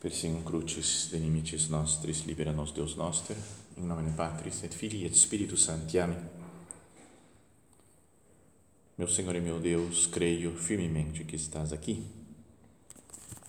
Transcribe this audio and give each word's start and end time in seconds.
Persing 0.00 0.42
crucis 0.44 1.10
de 1.10 1.18
limites 1.18 1.68
nostris 1.68 2.24
libera 2.24 2.52
nos 2.52 2.72
Deus 2.72 2.96
noster, 2.96 3.36
in 3.76 3.82
nomine 3.86 4.14
Patris 4.16 4.62
et 4.64 4.72
Filii 4.72 5.04
et 5.04 5.14
Spiritus 5.14 5.64
Sancti. 5.64 5.98
Amém. 5.98 6.16
Meu 8.96 9.06
Senhor 9.06 9.36
e 9.36 9.40
meu 9.42 9.60
Deus, 9.60 10.06
creio 10.06 10.56
firmemente 10.56 11.22
que 11.24 11.36
estás 11.36 11.70
aqui, 11.70 12.02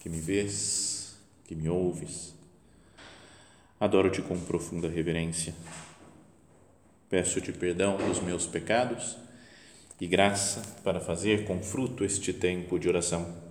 que 0.02 0.10
me 0.10 0.20
vês, 0.20 1.16
que 1.46 1.56
me 1.56 1.70
ouves. 1.70 2.34
Adoro-te 3.80 4.22
com 4.22 4.38
profunda 4.42 4.90
reverência. 4.90 5.56
Peço-te 7.10 7.54
perdão 7.54 7.96
dos 7.96 8.20
meus 8.20 8.46
pecados 8.46 9.16
e 10.02 10.06
graça 10.06 10.62
para 10.84 11.00
fazer 11.00 11.46
com 11.46 11.64
fruto 11.64 12.04
este 12.04 12.34
tempo 12.34 12.78
de 12.78 12.90
oração 12.90 13.51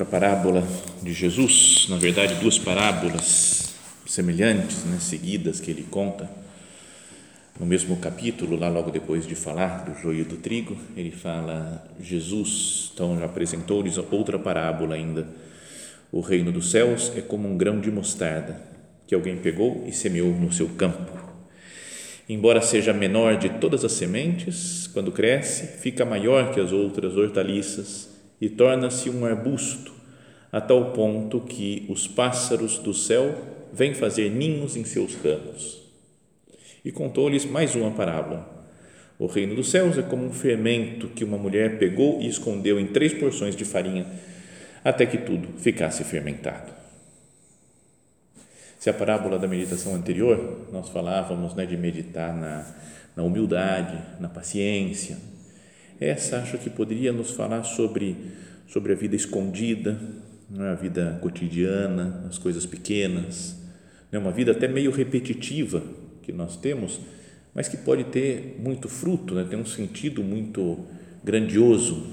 parábola 0.11 0.61
de 1.01 1.13
Jesus, 1.13 1.87
na 1.89 1.95
verdade, 1.95 2.35
duas 2.35 2.59
parábolas 2.59 3.73
semelhantes, 4.05 4.83
né, 4.83 4.97
seguidas, 4.99 5.61
que 5.61 5.71
ele 5.71 5.87
conta. 5.89 6.29
No 7.57 7.65
mesmo 7.65 7.95
capítulo, 7.95 8.57
lá 8.57 8.67
logo 8.67 8.91
depois 8.91 9.25
de 9.25 9.35
falar 9.35 9.85
do 9.85 9.97
joio 10.01 10.25
do 10.25 10.35
trigo, 10.35 10.75
ele 10.97 11.11
fala: 11.11 11.89
Jesus, 12.01 12.91
então 12.93 13.23
apresentou-lhes 13.23 13.97
outra 13.97 14.37
parábola 14.37 14.95
ainda. 14.95 15.29
O 16.11 16.19
reino 16.19 16.51
dos 16.51 16.71
céus 16.71 17.09
é 17.15 17.21
como 17.21 17.47
um 17.47 17.55
grão 17.55 17.79
de 17.79 17.89
mostarda 17.89 18.61
que 19.07 19.15
alguém 19.15 19.37
pegou 19.37 19.85
e 19.87 19.93
semeou 19.93 20.33
no 20.33 20.51
seu 20.51 20.67
campo. 20.69 21.19
Embora 22.27 22.61
seja 22.61 22.91
menor 22.91 23.37
de 23.37 23.47
todas 23.47 23.85
as 23.85 23.93
sementes, 23.93 24.87
quando 24.87 25.11
cresce, 25.11 25.79
fica 25.79 26.03
maior 26.03 26.53
que 26.53 26.59
as 26.59 26.73
outras 26.73 27.15
hortaliças 27.15 28.09
e 28.41 28.49
torna-se 28.49 29.09
um 29.09 29.25
arbusto 29.25 30.00
a 30.51 30.59
tal 30.59 30.91
ponto 30.91 31.39
que 31.39 31.85
os 31.87 32.07
pássaros 32.07 32.77
do 32.79 32.93
céu 32.93 33.33
vêm 33.71 33.93
fazer 33.93 34.29
ninhos 34.29 34.75
em 34.75 34.83
seus 34.83 35.15
ramos. 35.15 35.81
E 36.83 36.91
contou-lhes 36.91 37.45
mais 37.45 37.73
uma 37.75 37.91
parábola. 37.91 38.59
O 39.17 39.27
reino 39.27 39.55
dos 39.55 39.69
céus 39.69 39.97
é 39.97 40.01
como 40.01 40.25
um 40.25 40.33
fermento 40.33 41.07
que 41.09 41.23
uma 41.23 41.37
mulher 41.37 41.77
pegou 41.77 42.19
e 42.19 42.27
escondeu 42.27 42.79
em 42.79 42.87
três 42.87 43.13
porções 43.13 43.55
de 43.55 43.63
farinha, 43.63 44.05
até 44.83 45.05
que 45.05 45.19
tudo 45.19 45.47
ficasse 45.59 46.03
fermentado. 46.03 46.73
Se 48.79 48.89
a 48.89 48.93
parábola 48.93 49.37
da 49.37 49.47
meditação 49.47 49.93
anterior, 49.93 50.67
nós 50.71 50.89
falávamos 50.89 51.53
né, 51.53 51.67
de 51.67 51.77
meditar 51.77 52.35
na, 52.35 52.65
na 53.15 53.21
humildade, 53.21 53.95
na 54.19 54.27
paciência, 54.27 55.19
essa 55.99 56.37
acho 56.37 56.57
que 56.57 56.69
poderia 56.69 57.13
nos 57.13 57.29
falar 57.29 57.63
sobre, 57.63 58.17
sobre 58.67 58.91
a 58.91 58.95
vida 58.95 59.15
escondida, 59.15 60.01
não 60.51 60.65
é 60.65 60.71
a 60.71 60.75
vida 60.75 61.17
cotidiana, 61.21 62.25
as 62.27 62.37
coisas 62.37 62.65
pequenas, 62.65 63.55
é 64.11 64.17
uma 64.17 64.31
vida 64.31 64.51
até 64.51 64.67
meio 64.67 64.91
repetitiva 64.91 65.81
que 66.21 66.33
nós 66.33 66.57
temos, 66.57 66.99
mas 67.53 67.69
que 67.69 67.77
pode 67.77 68.03
ter 68.05 68.57
muito 68.59 68.89
fruto, 68.89 69.33
né? 69.33 69.45
tem 69.49 69.57
um 69.57 69.65
sentido 69.65 70.21
muito 70.21 70.85
grandioso. 71.23 72.05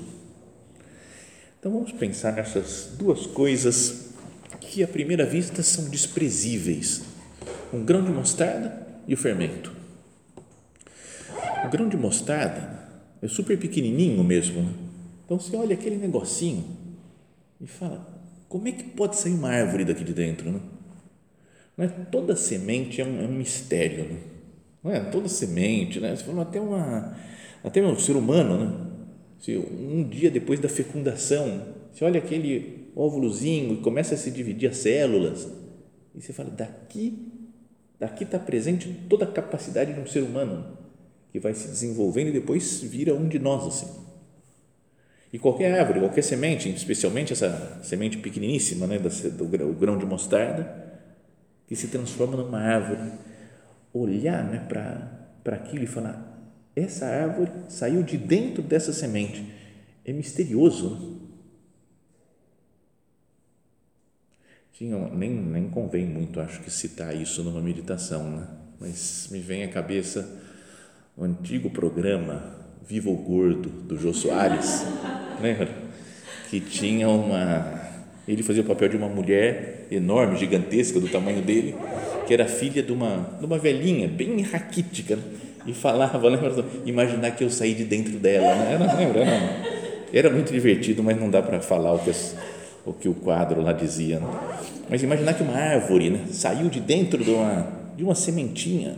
Então 1.59 1.73
vamos 1.73 1.91
pensar 1.93 2.33
nessas 2.33 2.95
duas 2.97 3.27
coisas 3.27 4.11
que 4.61 4.85
à 4.85 4.89
primeira 4.89 5.27
vista 5.27 5.61
são 5.63 5.91
desprezíveis: 5.91 7.03
um 7.73 7.85
grão 7.85 8.05
de 8.05 8.13
mostarda 8.13 8.87
e 9.09 9.15
o 9.15 9.17
fermento. 9.17 9.73
O 11.65 11.69
grão 11.69 11.89
de 11.89 11.97
mostarda 11.97 12.89
é 13.21 13.27
super 13.27 13.59
pequenininho 13.59 14.23
mesmo. 14.23 14.63
Né? 14.63 14.73
Então 15.25 15.41
você 15.41 15.57
olha 15.57 15.75
aquele 15.75 15.97
negocinho 15.97 16.65
e 17.61 17.67
fala: 17.67 18.18
como 18.49 18.69
é 18.69 18.73
que 18.73 18.85
pode 18.85 19.17
sair 19.17 19.35
uma 19.35 19.51
árvore 19.51 19.85
daqui 19.85 20.05
de 20.05 20.13
dentro? 20.13 20.51
Né? 20.51 20.61
Não 21.77 21.85
é? 21.85 21.89
Toda 21.89 22.35
semente 22.35 23.01
é 23.01 23.05
um, 23.05 23.23
é 23.23 23.27
um 23.27 23.35
mistério. 23.35 24.05
Né? 24.05 24.21
Não 24.83 24.93
é? 24.93 25.01
Toda 25.01 25.29
semente, 25.29 26.01
né? 26.01 26.17
você 26.17 26.25
até, 26.41 26.61
uma, 26.61 27.17
até 27.63 27.83
um 27.85 27.99
ser 27.99 28.17
humano, 28.17 28.59
né? 28.59 28.89
Se 29.39 29.57
um 29.57 30.03
dia 30.03 30.31
depois 30.31 30.59
da 30.59 30.69
fecundação, 30.69 31.75
você 31.93 32.05
olha 32.05 32.19
aquele 32.19 32.91
óvulozinho 32.97 33.75
e 33.75 33.77
começa 33.77 34.15
a 34.15 34.19
se 34.19 34.33
dividir 34.33 34.69
as 34.69 34.79
células, 34.79 35.49
e 36.13 36.21
você 36.21 36.33
fala, 36.33 36.51
daqui 36.51 37.29
daqui 37.99 38.25
está 38.25 38.39
presente 38.39 38.89
toda 39.09 39.25
a 39.25 39.31
capacidade 39.31 39.93
de 39.93 40.01
um 40.01 40.07
ser 40.07 40.23
humano 40.23 40.79
que 41.33 41.41
vai 41.41 41.53
se 41.55 41.69
desenvolvendo 41.69 42.29
e 42.29 42.33
depois 42.33 42.81
vira 42.81 43.15
um 43.15 43.29
de 43.29 43.39
nós 43.39 43.67
assim. 43.67 44.08
E 45.33 45.39
qualquer 45.39 45.79
árvore, 45.79 46.01
qualquer 46.01 46.23
semente, 46.23 46.71
especialmente 46.71 47.33
essa 47.33 47.81
semente 47.83 48.17
pequeniníssima, 48.19 48.87
né, 48.87 48.99
do, 48.99 49.47
grão 49.75 49.99
de 49.99 50.07
mostarda, 50.07 50.87
que 51.67 51.77
se 51.77 51.89
transforma 51.89 52.37
numa 52.37 52.59
árvore, 52.59 53.13
olhar 53.93 54.43
né, 54.45 54.67
para 54.69 55.57
aquilo 55.57 55.85
e 55.85 55.87
falar: 55.87 56.57
essa 56.75 57.07
árvore 57.07 57.51
saiu 57.69 58.03
de 58.03 58.17
dentro 58.17 58.63
dessa 58.63 58.93
semente. 58.93 59.45
É 60.05 60.13
misterioso. 60.13 60.97
Né? 60.97 61.19
Tinha, 64.73 64.97
nem, 65.09 65.31
nem 65.31 65.69
convém 65.69 66.07
muito, 66.07 66.41
acho 66.41 66.63
que, 66.63 66.71
citar 66.71 67.15
isso 67.15 67.43
numa 67.43 67.61
meditação, 67.61 68.31
né? 68.31 68.47
mas 68.81 69.29
me 69.31 69.41
vem 69.41 69.65
à 69.65 69.69
cabeça 69.69 70.41
o 71.17 71.25
antigo 71.25 71.69
programa 71.69 72.68
Viva 72.87 73.11
o 73.11 73.17
Gordo, 73.17 73.69
do 73.69 73.99
Jô 73.99 74.13
Soares, 74.13 74.87
lembra? 75.41 75.69
Que 76.51 76.61
tinha 76.61 77.09
uma. 77.09 77.79
Ele 78.27 78.43
fazia 78.43 78.63
o 78.63 78.67
papel 78.67 78.89
de 78.89 78.97
uma 78.97 79.09
mulher 79.09 79.87
enorme, 79.91 80.37
gigantesca, 80.37 81.01
do 81.01 81.09
tamanho 81.09 81.43
dele, 81.43 81.75
que 82.27 82.35
era 82.35 82.47
filha 82.47 82.83
de 82.83 82.93
uma, 82.93 83.37
de 83.39 83.45
uma 83.45 83.59
velhinha, 83.59 84.07
bem 84.07 84.41
raquítica, 84.43 85.17
né? 85.17 85.23
e 85.67 85.73
falava, 85.75 86.19
lembra? 86.29 86.65
Imaginar 86.85 87.33
que 87.33 87.45
eu 87.45 87.51
saí 87.51 87.75
de 87.75 87.85
dentro 87.85 88.19
dela, 88.19 88.55
né? 88.55 88.75
era, 88.75 88.95
lembra? 88.95 89.25
Era, 90.13 90.31
muito 90.31 90.53
divertido, 90.53 91.03
mas 91.03 91.19
não 91.19 91.31
dá 91.31 91.43
para 91.43 91.61
falar 91.61 91.93
o 91.93 91.99
que, 91.99 92.11
as, 92.11 92.37
o 92.85 92.93
que 92.93 93.09
o 93.09 93.15
quadro 93.15 93.61
lá 93.61 93.73
dizia. 93.73 94.19
Né? 94.19 94.27
Mas 94.89 95.03
imaginar 95.03 95.35
que 95.35 95.43
uma 95.43 95.55
árvore 95.55 96.11
né, 96.11 96.25
saiu 96.31 96.69
de 96.69 96.81
dentro 96.81 97.23
de 97.23 97.31
uma, 97.31 97.67
de 97.97 98.05
uma 98.05 98.15
sementinha, 98.15 98.97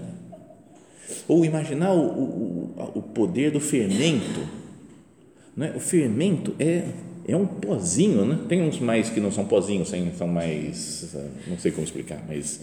ou 1.27 1.45
imaginar 1.45 1.93
o, 1.93 2.01
o, 2.01 2.50
o 3.01 3.03
poder 3.03 3.51
do 3.51 3.61
fermento. 3.61 4.47
Né? 5.57 5.73
O 5.75 5.81
fermento 5.81 6.55
é, 6.59 6.85
é 7.27 7.37
um 7.37 7.47
pozinho, 7.47 8.25
né? 8.25 8.39
tem 8.49 8.63
uns 8.63 8.79
mais 8.79 9.11
que 9.11 9.21
não 9.21 9.33
são 9.33 9.45
pozinhos, 9.47 9.93
são 10.17 10.29
mais, 10.29 11.15
não 11.47 11.59
sei 11.59 11.73
como 11.73 11.85
explicar, 11.85 12.23
mas 12.29 12.61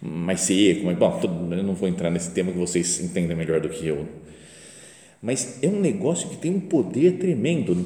mais 0.00 0.40
seco, 0.40 0.84
mas, 0.84 0.96
bom, 0.96 1.20
eu 1.52 1.62
não 1.62 1.74
vou 1.74 1.88
entrar 1.88 2.10
nesse 2.10 2.30
tema 2.30 2.52
que 2.52 2.58
vocês 2.58 3.00
entendem 3.00 3.36
melhor 3.36 3.60
do 3.60 3.68
que 3.68 3.86
eu. 3.86 4.06
Mas 5.20 5.58
é 5.62 5.68
um 5.68 5.78
negócio 5.78 6.30
que 6.30 6.36
tem 6.36 6.50
um 6.50 6.60
poder 6.60 7.18
tremendo. 7.18 7.74
Né? 7.74 7.84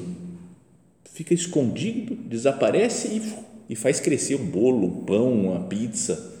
Fica 1.13 1.33
escondido, 1.33 2.15
desaparece 2.15 3.07
e, 3.07 3.73
e 3.73 3.75
faz 3.75 3.99
crescer 3.99 4.35
um 4.35 4.45
bolo, 4.45 4.87
um 4.87 5.05
pão, 5.05 5.33
uma 5.33 5.61
pizza 5.67 6.34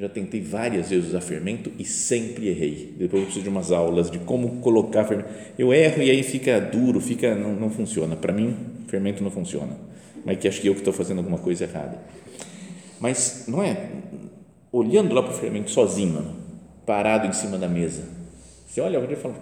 já 0.00 0.08
tentei 0.08 0.40
várias 0.40 0.88
vezes 0.88 1.10
usar 1.10 1.20
fermento 1.20 1.70
e 1.78 1.84
sempre 1.84 2.48
errei. 2.48 2.94
Depois 2.98 3.20
eu 3.20 3.26
preciso 3.26 3.42
de 3.42 3.50
umas 3.50 3.70
aulas 3.70 4.10
de 4.10 4.18
como 4.20 4.60
colocar 4.62 5.04
fermento. 5.04 5.28
Eu 5.58 5.74
erro 5.74 6.02
e 6.02 6.10
aí 6.10 6.22
fica 6.22 6.58
duro, 6.58 7.00
fica 7.02 7.34
não, 7.34 7.54
não 7.54 7.68
funciona. 7.68 8.16
Para 8.16 8.32
mim, 8.32 8.56
fermento 8.88 9.22
não 9.22 9.30
funciona. 9.30 9.76
Mas 10.24 10.38
que 10.38 10.48
acho 10.48 10.58
que 10.58 10.68
eu 10.68 10.72
que 10.72 10.80
estou 10.80 10.94
fazendo 10.94 11.18
alguma 11.18 11.36
coisa 11.36 11.64
errada. 11.64 11.98
Mas 12.98 13.44
não 13.46 13.62
é 13.62 13.90
olhando 14.72 15.14
lá 15.14 15.22
para 15.22 15.32
o 15.32 15.36
fermento 15.36 15.70
sozinho, 15.70 16.34
parado 16.86 17.26
em 17.26 17.32
cima 17.34 17.58
da 17.58 17.68
mesa. 17.68 18.04
Você 18.66 18.80
olha 18.80 18.98
e 18.98 19.16
fala, 19.16 19.34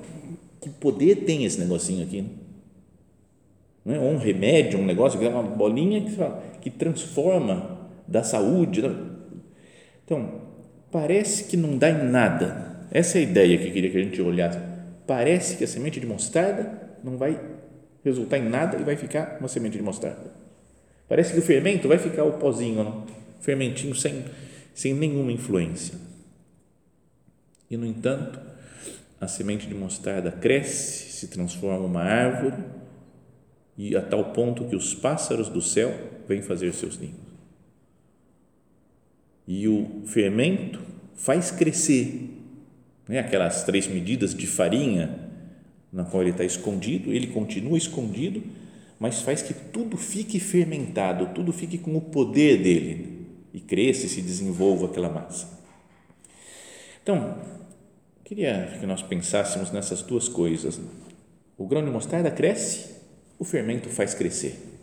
que 0.61 0.71
poder 0.71 1.25
tem 1.25 1.45
esse 1.45 1.61
negocinho 1.61 2.03
aqui? 2.03 2.25
Não 3.85 3.95
é 3.95 3.99
um 4.01 4.17
remédio, 4.17 4.81
um 4.81 4.85
negócio 4.85 5.21
que 5.21 5.25
é 5.25 5.29
uma 5.29 5.43
bolinha 5.43 6.01
que, 6.01 6.17
que 6.63 6.71
transforma 6.71 7.79
da 8.09 8.25
saúde. 8.25 8.83
Então, 10.05 10.48
parece 10.91 11.45
que 11.45 11.57
não 11.57 11.77
dá 11.77 11.91
em 11.91 12.05
nada. 12.11 12.87
Essa 12.91 13.19
é 13.19 13.21
a 13.21 13.25
ideia 13.25 13.59
que 13.59 13.69
eu 13.69 13.73
queria 13.73 13.91
que 13.91 13.99
a 13.99 14.03
gente 14.03 14.21
olhasse. 14.23 14.59
Parece 15.07 15.57
que 15.57 15.65
a 15.65 15.67
semente 15.67 16.01
de 16.01 16.07
mostarda 16.07 16.71
não 17.03 17.17
vai 17.17 17.41
resultar 18.05 18.39
em 18.39 18.49
nada 18.49 18.79
e 18.79 18.85
vai 18.85 18.97
ficar 18.97 19.37
uma 19.39 19.49
semente 19.49 19.77
de 19.77 19.83
mostarda. 19.83 20.33
Parece 21.09 21.33
que 21.33 21.39
o 21.39 21.43
fermento 21.43 21.89
vai 21.89 21.99
ficar 21.99 22.25
o 22.25 22.33
pozinho, 22.33 22.85
não? 22.85 23.07
fermentinho 23.41 23.95
sem, 23.95 24.25
sem 24.75 24.95
nenhuma 24.95 25.33
influência. 25.33 25.95
E, 27.71 27.77
no 27.77 27.87
entanto, 27.87 28.39
a 29.21 29.27
semente 29.27 29.67
de 29.67 29.75
mostarda 29.75 30.31
cresce, 30.31 31.13
se 31.13 31.29
transforma 31.29 31.87
uma 31.87 32.03
árvore 32.03 32.57
e 33.77 33.97
a 33.97 34.03
tal 34.03 34.33
ponto 34.33 34.65
que 34.65 34.77
os 34.77 34.95
pássaros 34.95 35.49
do 35.49 35.61
céu 35.61 35.95
vêm 36.27 36.43
fazer 36.43 36.73
seus 36.73 36.99
ninhos. 36.99 37.28
E 39.49 39.67
o 39.67 40.03
fermento 40.05 40.79
faz 41.15 41.51
crescer 41.51 42.29
né, 43.09 43.19
aquelas 43.19 43.65
três 43.65 43.89
medidas 43.89 44.35
de 44.35 44.47
farinha 44.47 45.27
na 45.91 46.05
qual 46.05 46.23
ele 46.23 46.33
está 46.33 46.45
escondido, 46.45 47.11
ele 47.11 47.29
continua 47.29 47.79
escondido, 47.79 48.43
mas 49.01 49.23
faz 49.23 49.41
que 49.41 49.55
tudo 49.55 49.97
fique 49.97 50.39
fermentado, 50.39 51.31
tudo 51.35 51.51
fique 51.51 51.79
com 51.79 51.97
o 51.97 52.01
poder 52.03 52.63
dele 52.63 53.27
e 53.55 53.61
cresça 53.61 54.05
e 54.05 54.09
se 54.11 54.21
desenvolva 54.21 54.85
aquela 54.85 55.09
massa. 55.09 55.49
Então, 57.03 57.39
queria 58.23 58.77
que 58.79 58.85
nós 58.85 59.01
pensássemos 59.01 59.71
nessas 59.71 60.03
duas 60.03 60.29
coisas. 60.29 60.79
O 61.57 61.67
grão 61.67 61.83
de 61.83 61.91
mostarda 61.91 62.31
cresce, 62.31 62.97
o 63.39 63.45
fermento 63.45 63.89
faz 63.89 64.13
crescer. 64.13 64.78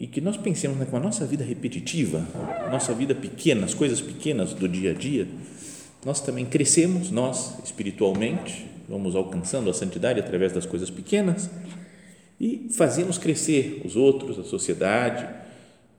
E 0.00 0.06
que 0.06 0.18
nós 0.18 0.38
pensemos 0.38 0.78
né, 0.78 0.86
com 0.86 0.96
a 0.96 1.00
nossa 1.00 1.26
vida 1.26 1.44
repetitiva, 1.44 2.26
nossa 2.70 2.94
vida 2.94 3.14
pequena, 3.14 3.66
as 3.66 3.74
coisas 3.74 4.00
pequenas 4.00 4.54
do 4.54 4.66
dia 4.66 4.92
a 4.92 4.94
dia, 4.94 5.28
nós 6.06 6.22
também 6.22 6.46
crescemos, 6.46 7.10
nós 7.10 7.62
espiritualmente, 7.62 8.66
vamos 8.88 9.14
alcançando 9.14 9.68
a 9.68 9.74
santidade 9.74 10.18
através 10.18 10.54
das 10.54 10.64
coisas 10.64 10.88
pequenas 10.88 11.50
e 12.40 12.70
fazemos 12.74 13.18
crescer 13.18 13.82
os 13.84 13.94
outros, 13.94 14.38
a 14.38 14.44
sociedade, 14.44 15.28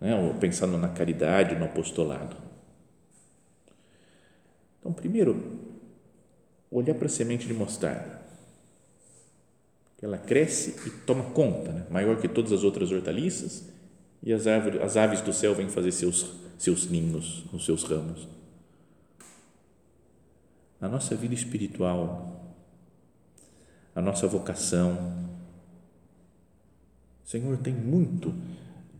né, 0.01 0.35
pensando 0.39 0.79
na 0.79 0.89
caridade, 0.89 1.55
no 1.55 1.65
apostolado. 1.65 2.35
Então, 4.79 4.91
primeiro, 4.91 5.59
olhar 6.71 6.95
para 6.95 7.05
a 7.05 7.09
semente 7.09 7.45
de 7.45 7.53
mostarda. 7.53 8.19
Ela 10.01 10.17
cresce 10.17 10.75
e 10.87 10.89
toma 11.05 11.25
conta, 11.25 11.71
né? 11.71 11.85
maior 11.91 12.19
que 12.19 12.27
todas 12.27 12.51
as 12.51 12.63
outras 12.63 12.91
hortaliças, 12.91 13.70
e 14.23 14.31
as, 14.31 14.45
árvores, 14.45 14.81
as 14.81 14.97
aves 14.97 15.21
do 15.21 15.33
céu 15.33 15.55
vêm 15.55 15.69
fazer 15.69 15.91
seus, 15.91 16.31
seus 16.57 16.89
ninhos 16.89 17.43
nos 17.51 17.65
seus 17.65 17.83
ramos. 17.83 18.27
A 20.79 20.87
nossa 20.87 21.15
vida 21.15 21.33
espiritual, 21.33 22.55
a 23.95 24.01
nossa 24.01 24.27
vocação. 24.27 25.29
Senhor, 27.23 27.57
tem 27.57 27.73
muito 27.73 28.33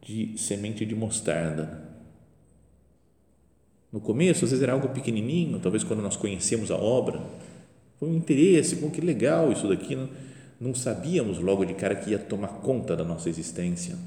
de 0.01 0.37
semente 0.37 0.85
de 0.85 0.95
mostarda. 0.95 1.89
No 3.91 3.99
começo, 3.99 4.45
às 4.45 4.51
vezes 4.51 4.63
era 4.63 4.73
algo 4.73 4.89
pequenininho, 4.89 5.59
talvez 5.59 5.83
quando 5.83 6.01
nós 6.01 6.15
conhecemos 6.15 6.71
a 6.71 6.77
obra, 6.77 7.21
foi 7.99 8.09
um 8.09 8.15
interesse, 8.15 8.77
pô, 8.77 8.89
que 8.89 9.01
legal 9.01 9.51
isso 9.51 9.67
daqui. 9.67 9.95
Não, 9.95 10.09
não 10.59 10.73
sabíamos 10.73 11.39
logo 11.39 11.65
de 11.65 11.73
cara 11.73 11.95
que 11.95 12.11
ia 12.11 12.19
tomar 12.19 12.47
conta 12.59 12.95
da 12.95 13.03
nossa 13.03 13.29
existência, 13.29 13.97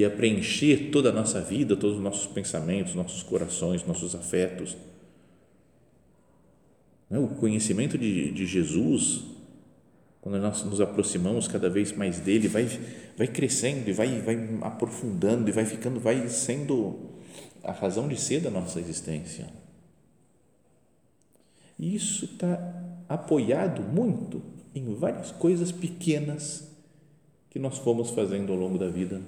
que 0.00 0.02
ia 0.02 0.10
preencher 0.10 0.90
toda 0.90 1.10
a 1.10 1.12
nossa 1.12 1.42
vida, 1.42 1.76
todos 1.76 1.96
os 1.96 2.02
nossos 2.02 2.26
pensamentos, 2.26 2.94
nossos 2.94 3.22
corações, 3.22 3.86
nossos 3.86 4.14
afetos. 4.14 4.74
O 7.10 7.28
conhecimento 7.28 7.98
de, 7.98 8.30
de 8.30 8.46
Jesus 8.46 9.24
quando 10.22 10.38
nós 10.38 10.62
nos 10.64 10.82
aproximamos 10.82 11.48
cada 11.48 11.70
vez 11.70 11.92
mais 11.92 12.20
dele, 12.20 12.46
vai, 12.46 12.66
vai 13.16 13.26
crescendo 13.26 13.88
e 13.88 13.92
vai, 13.92 14.20
vai 14.20 14.36
aprofundando 14.60 15.48
e 15.48 15.52
vai 15.52 15.64
ficando, 15.64 15.98
vai 15.98 16.28
sendo 16.28 16.98
a 17.64 17.72
razão 17.72 18.06
de 18.06 18.20
ser 18.20 18.40
da 18.40 18.50
nossa 18.50 18.78
existência. 18.78 19.48
E 21.78 21.94
isso 21.94 22.26
está 22.26 23.02
apoiado 23.08 23.82
muito 23.82 24.42
em 24.74 24.94
várias 24.94 25.30
coisas 25.30 25.72
pequenas 25.72 26.70
que 27.48 27.58
nós 27.58 27.78
fomos 27.78 28.10
fazendo 28.10 28.52
ao 28.52 28.58
longo 28.58 28.76
da 28.76 28.90
vida. 28.90 29.22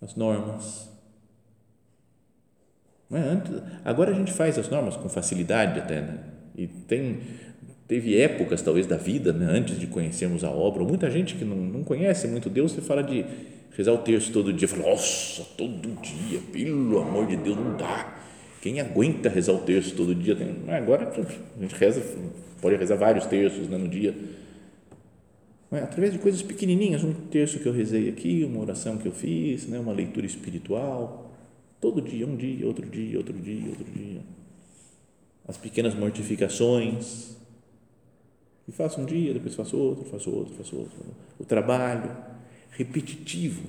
As 0.00 0.14
normas. 0.14 0.88
É? 3.10 3.18
Antes, 3.18 3.52
agora 3.84 4.10
a 4.10 4.14
gente 4.14 4.32
faz 4.32 4.58
as 4.58 4.68
normas 4.68 4.96
com 4.96 5.08
facilidade 5.08 5.78
até, 5.78 6.00
né? 6.00 6.18
E 6.56 6.66
tem 6.66 7.20
teve 7.86 8.20
épocas 8.20 8.62
talvez 8.62 8.86
da 8.86 8.96
vida, 8.96 9.32
né, 9.32 9.46
antes 9.48 9.78
de 9.78 9.86
conhecermos 9.86 10.42
a 10.42 10.50
obra, 10.50 10.82
muita 10.82 11.08
gente 11.10 11.36
que 11.36 11.44
não, 11.44 11.56
não 11.56 11.84
conhece 11.84 12.26
muito 12.26 12.50
Deus, 12.50 12.72
você 12.72 12.80
fala 12.80 13.02
de 13.02 13.24
rezar 13.76 13.92
o 13.92 13.98
terço 13.98 14.32
todo 14.32 14.52
dia, 14.52 14.66
fala, 14.66 14.90
nossa, 14.90 15.44
todo 15.56 15.88
dia, 16.00 16.40
pelo 16.52 16.98
amor 16.98 17.26
de 17.26 17.36
Deus, 17.36 17.56
não 17.56 17.76
dá. 17.76 18.14
Quem 18.60 18.80
aguenta 18.80 19.28
rezar 19.28 19.52
o 19.52 19.58
terço 19.58 19.94
todo 19.94 20.14
dia? 20.14 20.34
Tem, 20.34 20.48
agora 20.74 21.08
a 21.08 21.60
gente 21.60 21.74
reza, 21.76 22.02
pode 22.60 22.74
rezar 22.76 22.96
vários 22.96 23.26
terços 23.26 23.68
né, 23.68 23.76
no 23.76 23.86
dia. 23.86 24.14
Mas, 25.70 25.82
através 25.82 26.12
de 26.12 26.18
coisas 26.18 26.42
pequenininhas, 26.42 27.02
um 27.02 27.12
terço 27.12 27.58
que 27.58 27.66
eu 27.66 27.72
rezei 27.72 28.08
aqui, 28.08 28.44
uma 28.44 28.60
oração 28.60 28.96
que 28.96 29.06
eu 29.06 29.12
fiz, 29.12 29.66
né, 29.66 29.78
uma 29.78 29.92
leitura 29.92 30.24
espiritual, 30.24 31.32
todo 31.80 32.00
dia, 32.00 32.26
um 32.26 32.36
dia, 32.36 32.66
outro 32.66 32.86
dia, 32.86 33.18
outro 33.18 33.34
dia, 33.34 33.68
outro 33.68 33.84
dia. 33.84 34.20
As 35.46 35.56
pequenas 35.56 35.94
mortificações, 35.94 37.36
e 38.68 38.72
faço 38.72 39.00
um 39.00 39.04
dia, 39.04 39.32
depois 39.32 39.54
faço 39.54 39.76
outro, 39.76 40.04
faço 40.04 40.30
outro, 40.30 40.54
faço 40.54 40.76
outro. 40.76 40.96
O 41.38 41.44
trabalho 41.44 42.10
repetitivo 42.70 43.62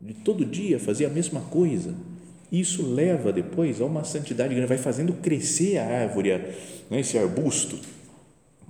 de 0.00 0.14
todo 0.14 0.44
dia 0.44 0.78
fazer 0.78 1.06
a 1.06 1.10
mesma 1.10 1.40
coisa. 1.40 1.94
Isso 2.52 2.86
leva 2.94 3.32
depois 3.32 3.80
a 3.80 3.84
uma 3.84 4.04
santidade 4.04 4.54
grande, 4.54 4.68
vai 4.68 4.78
fazendo 4.78 5.14
crescer 5.14 5.78
a 5.78 5.86
árvore, 5.86 6.30
né, 6.90 7.00
esse 7.00 7.18
arbusto 7.18 7.78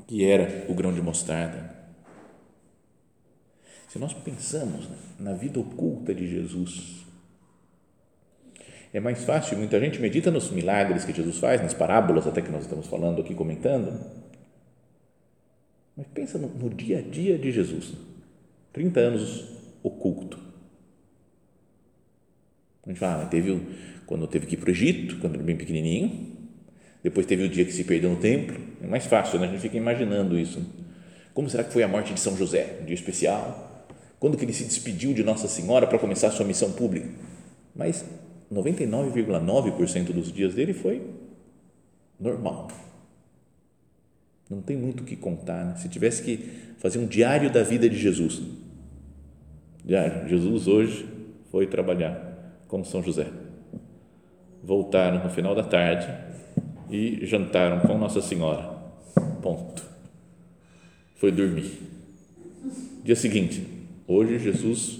que 0.06 0.25
era 0.25 0.67
o 0.70 0.75
grão 0.75 0.93
de 0.93 1.03
mostarda. 1.03 1.75
Se 3.88 3.99
nós 3.99 4.12
pensamos 4.12 4.88
na 5.19 5.32
vida 5.32 5.58
oculta 5.58 6.14
de 6.14 6.29
Jesus, 6.29 7.06
é 8.93 9.00
mais 9.00 9.25
fácil, 9.25 9.58
muita 9.58 9.81
gente 9.81 10.00
medita 10.00 10.31
nos 10.31 10.50
milagres 10.50 11.05
que 11.05 11.12
Jesus 11.12 11.38
faz, 11.38 11.61
nas 11.61 11.75
parábolas 11.75 12.26
até 12.26 12.41
que 12.41 12.50
nós 12.50 12.62
estamos 12.62 12.87
falando 12.87 13.20
aqui, 13.20 13.35
comentando, 13.35 13.99
mas 15.97 16.06
pensa 16.09 16.38
no, 16.38 16.49
no 16.49 16.69
dia 16.69 16.99
a 16.99 17.02
dia 17.02 17.38
de 17.38 17.50
Jesus. 17.50 17.94
30 18.73 19.00
anos 19.00 19.49
oculto. 19.83 20.38
A 22.85 22.90
gente 22.90 22.99
fala, 22.99 23.25
teve 23.26 23.61
quando 24.07 24.26
teve 24.26 24.47
que 24.47 24.54
ir 24.54 24.59
para 24.59 24.69
o 24.69 24.71
Egito, 24.71 25.19
quando 25.19 25.35
era 25.35 25.42
bem 25.42 25.57
pequenininho. 25.57 26.36
Depois 27.06 27.25
teve 27.25 27.44
o 27.44 27.48
dia 27.48 27.64
que 27.64 27.72
se 27.72 27.84
perdeu 27.84 28.10
no 28.10 28.16
templo. 28.16 28.60
É 28.82 28.86
mais 28.88 29.06
fácil, 29.06 29.38
né? 29.38 29.46
A 29.46 29.50
gente 29.50 29.60
fica 29.60 29.76
imaginando 29.76 30.36
isso. 30.36 30.60
Como 31.32 31.48
será 31.48 31.62
que 31.62 31.72
foi 31.72 31.84
a 31.84 31.88
morte 31.88 32.12
de 32.12 32.18
São 32.18 32.36
José? 32.36 32.78
Um 32.82 32.84
dia 32.84 32.94
especial. 32.94 33.86
Quando 34.18 34.36
que 34.36 34.44
ele 34.44 34.52
se 34.52 34.64
despediu 34.64 35.14
de 35.14 35.22
Nossa 35.22 35.46
Senhora 35.46 35.86
para 35.86 36.00
começar 36.00 36.26
a 36.26 36.30
sua 36.32 36.44
missão 36.44 36.72
pública? 36.72 37.08
Mas 37.75 38.04
99,9% 38.52 40.12
dos 40.12 40.32
dias 40.32 40.54
dele 40.54 40.72
foi 40.72 41.00
normal 42.18 42.68
não 44.48 44.62
tem 44.62 44.76
muito 44.76 45.02
o 45.02 45.04
que 45.04 45.16
contar. 45.16 45.64
Né? 45.64 45.75
Se 45.76 45.88
tivesse 45.88 46.22
que 46.22 46.38
fazer 46.78 46.98
um 46.98 47.06
diário 47.06 47.50
da 47.50 47.62
vida 47.62 47.88
de 47.88 47.96
Jesus, 47.96 48.42
diário, 49.84 50.28
Jesus 50.28 50.68
hoje 50.68 51.08
foi 51.50 51.66
trabalhar 51.66 52.62
com 52.68 52.84
São 52.84 53.02
José. 53.02 53.26
Voltaram 54.62 55.22
no 55.22 55.30
final 55.30 55.54
da 55.54 55.62
tarde 55.62 56.06
e 56.90 57.25
jantaram 57.26 57.81
com 57.81 57.99
Nossa 57.99 58.21
Senhora. 58.21 58.76
Ponto. 59.43 59.83
Foi 61.16 61.33
dormir. 61.33 61.73
Dia 63.05 63.16
seguinte, 63.16 63.66
hoje 64.07 64.38
Jesus 64.38 64.99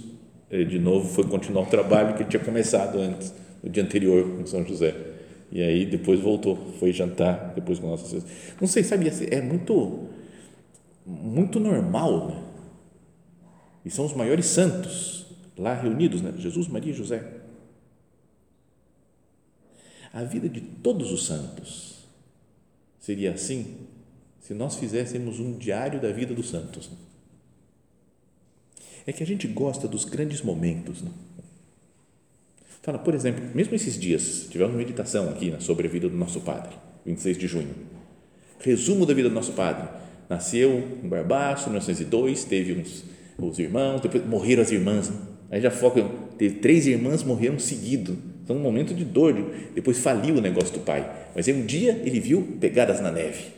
eh, 0.51 0.65
de 0.65 0.79
novo 0.79 1.09
foi 1.09 1.25
continuar 1.25 1.63
o 1.63 1.67
trabalho 1.67 2.17
que 2.17 2.25
tinha 2.25 2.43
começado 2.43 2.99
antes, 2.99 3.35
no 3.63 3.69
dia 3.69 3.83
anterior 3.83 4.37
com 4.37 4.47
São 4.47 4.65
José 4.65 5.17
e 5.51 5.63
aí 5.63 5.87
depois 5.87 6.21
voltou, 6.21 6.57
foi 6.79 6.93
jantar 6.93 7.53
depois 7.55 7.79
com 7.79 7.89
nossas 7.89 8.25
Não 8.61 8.67
sei, 8.67 8.83
sabe, 8.83 9.11
é 9.31 9.41
muito 9.41 10.09
muito 11.05 11.61
normal, 11.61 12.29
né? 12.29 12.43
E 13.85 13.91
são 13.91 14.05
os 14.05 14.13
maiores 14.13 14.47
santos 14.47 15.27
lá 15.57 15.73
reunidos, 15.73 16.21
né? 16.21 16.35
Jesus, 16.37 16.67
Maria 16.67 16.93
e 16.93 16.95
José. 16.95 17.23
A 20.17 20.25
vida 20.25 20.49
de 20.49 20.63
todos 20.63 21.13
os 21.13 21.27
santos 21.27 21.97
seria 22.99 23.33
assim 23.33 23.77
se 24.41 24.55
nós 24.55 24.77
fizéssemos 24.77 25.39
um 25.39 25.59
diário 25.59 26.01
da 26.01 26.11
vida 26.11 26.35
dos 26.35 26.49
santos. 26.49 26.89
É 29.07 29.13
que 29.13 29.23
a 29.23 29.27
gente 29.27 29.47
gosta 29.47 29.87
dos 29.87 30.07
grandes 30.07 30.41
momentos, 30.41 31.03
né? 31.03 31.11
Fala, 32.81 32.99
por 32.99 33.15
exemplo, 33.15 33.45
mesmo 33.55 33.75
esses 33.75 34.01
dias, 34.01 34.47
tivemos 34.49 34.73
uma 34.73 34.79
meditação 34.79 35.29
aqui 35.29 35.51
né, 35.51 35.61
sobre 35.61 35.87
a 35.87 35.91
vida 35.91 36.09
do 36.09 36.17
nosso 36.17 36.41
padre, 36.41 36.75
26 37.05 37.37
de 37.37 37.47
junho. 37.47 37.75
Resumo 38.61 39.05
da 39.05 39.13
vida 39.13 39.29
do 39.29 39.35
nosso 39.35 39.53
padre. 39.53 39.87
Nasceu 40.31 40.99
em 41.05 41.09
Barbaço, 41.09 41.69
em 41.69 41.73
1902, 41.73 42.45
teve 42.45 42.73
uns, 42.73 43.05
os 43.37 43.59
irmãos, 43.59 44.01
depois 44.01 44.25
morreram 44.25 44.63
as 44.63 44.71
irmãs. 44.71 45.11
Né? 45.11 45.17
Aí 45.51 45.61
já 45.61 45.71
foca 45.71 46.03
teve 46.39 46.61
três 46.61 46.87
irmãs 46.87 47.23
morreram 47.23 47.59
seguido. 47.59 48.35
Então, 48.47 48.55
um 48.55 48.61
momento 48.61 48.95
de 48.95 49.05
dor. 49.05 49.35
Depois 49.75 49.99
faliu 49.99 50.37
o 50.37 50.41
negócio 50.41 50.73
do 50.73 50.79
pai. 50.79 51.29
Mas 51.35 51.49
aí 51.49 51.55
um 51.55 51.67
dia 51.67 52.01
ele 52.05 52.21
viu 52.21 52.57
pegadas 52.61 53.01
na 53.01 53.11
neve. 53.11 53.57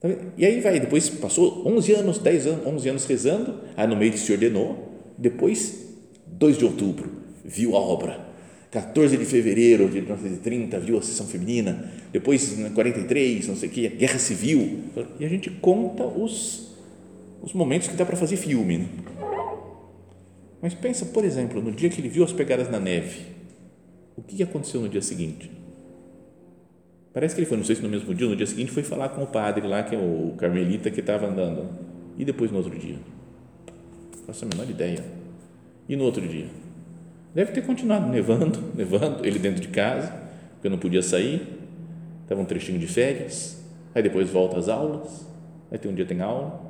Tá 0.00 0.08
e 0.36 0.46
aí 0.46 0.60
vai, 0.60 0.78
depois 0.78 1.10
passou 1.10 1.66
11 1.66 1.92
anos, 1.94 2.18
10 2.18 2.46
anos, 2.46 2.66
11 2.66 2.88
anos 2.88 3.04
rezando, 3.04 3.54
aí 3.76 3.84
no 3.88 3.96
meio 3.96 4.16
se 4.16 4.30
ordenou, 4.30 4.92
depois, 5.18 5.88
2 6.24 6.56
de 6.56 6.64
outubro, 6.64 7.10
viu 7.44 7.74
a 7.74 7.80
obra, 7.80 8.20
14 8.70 9.16
de 9.16 9.24
fevereiro 9.24 9.88
de 9.88 10.00
1930, 10.00 10.78
viu 10.78 10.98
a 10.98 11.02
sessão 11.02 11.26
feminina, 11.26 11.90
depois, 12.12 12.56
43, 12.72 13.48
não 13.48 13.56
sei 13.56 13.68
o 13.68 13.72
que, 13.72 13.88
guerra 13.88 14.20
civil, 14.20 14.84
e 15.18 15.24
a 15.24 15.28
gente 15.28 15.50
conta 15.50 16.04
os, 16.04 16.76
os 17.42 17.52
momentos 17.52 17.88
que 17.88 17.96
dá 17.96 18.06
para 18.06 18.16
fazer 18.16 18.36
filme. 18.36 18.78
Né? 18.78 18.86
Mas 20.62 20.74
pensa, 20.74 21.06
por 21.06 21.24
exemplo, 21.24 21.60
no 21.60 21.72
dia 21.72 21.90
que 21.90 22.00
ele 22.00 22.08
viu 22.08 22.22
as 22.22 22.32
pegadas 22.32 22.70
na 22.70 22.78
neve, 22.78 23.37
o 24.18 24.22
que 24.22 24.42
aconteceu 24.42 24.80
no 24.80 24.88
dia 24.88 25.00
seguinte? 25.00 25.48
Parece 27.14 27.36
que 27.36 27.40
ele 27.40 27.46
foi, 27.46 27.56
não 27.56 27.64
sei 27.64 27.76
se 27.76 27.82
no 27.82 27.88
mesmo 27.88 28.12
dia, 28.12 28.26
no 28.26 28.34
dia 28.34 28.46
seguinte 28.46 28.72
foi 28.72 28.82
falar 28.82 29.10
com 29.10 29.22
o 29.22 29.26
padre 29.28 29.64
lá, 29.64 29.84
que 29.84 29.94
é 29.94 29.98
o 29.98 30.34
carmelita 30.36 30.90
que 30.90 30.98
estava 30.98 31.26
andando. 31.28 31.68
E 32.16 32.24
depois 32.24 32.50
no 32.50 32.56
outro 32.56 32.76
dia? 32.76 32.96
Faço 34.26 34.44
a 34.44 34.48
menor 34.48 34.68
ideia. 34.68 35.04
E 35.88 35.94
no 35.94 36.02
outro 36.02 36.26
dia? 36.26 36.48
Deve 37.32 37.52
ter 37.52 37.64
continuado 37.64 38.08
nevando, 38.08 38.58
nevando, 38.74 39.24
ele 39.24 39.38
dentro 39.38 39.60
de 39.60 39.68
casa, 39.68 40.12
porque 40.54 40.68
não 40.68 40.78
podia 40.78 41.00
sair, 41.00 41.46
estava 42.22 42.40
um 42.40 42.44
trechinho 42.44 42.78
de 42.80 42.88
férias, 42.88 43.64
aí 43.94 44.02
depois 44.02 44.28
volta 44.28 44.58
às 44.58 44.68
aulas, 44.68 45.26
aí 45.70 45.78
tem 45.78 45.90
um 45.90 45.94
dia 45.94 46.04
tem 46.04 46.20
aula, 46.20 46.60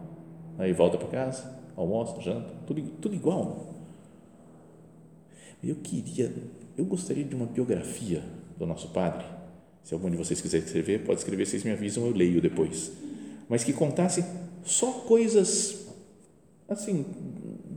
aí 0.58 0.72
volta 0.74 0.98
para 0.98 1.08
casa, 1.08 1.50
almoça, 1.74 2.20
janta, 2.20 2.50
tudo, 2.66 2.82
tudo 3.00 3.14
igual. 3.14 3.74
Eu 5.64 5.76
queria, 5.76 6.30
eu 6.78 6.84
gostaria 6.84 7.24
de 7.24 7.34
uma 7.34 7.44
biografia 7.44 8.22
do 8.56 8.64
nosso 8.64 8.88
padre. 8.90 9.24
Se 9.82 9.92
algum 9.92 10.08
de 10.08 10.16
vocês 10.16 10.40
quiser 10.40 10.58
escrever, 10.58 11.04
pode 11.04 11.18
escrever, 11.18 11.44
vocês 11.44 11.64
me 11.64 11.72
avisam, 11.72 12.06
eu 12.06 12.12
leio 12.12 12.40
depois. 12.40 12.92
Mas 13.48 13.64
que 13.64 13.72
contasse 13.72 14.24
só 14.62 14.92
coisas 14.92 15.88
assim 16.68 17.04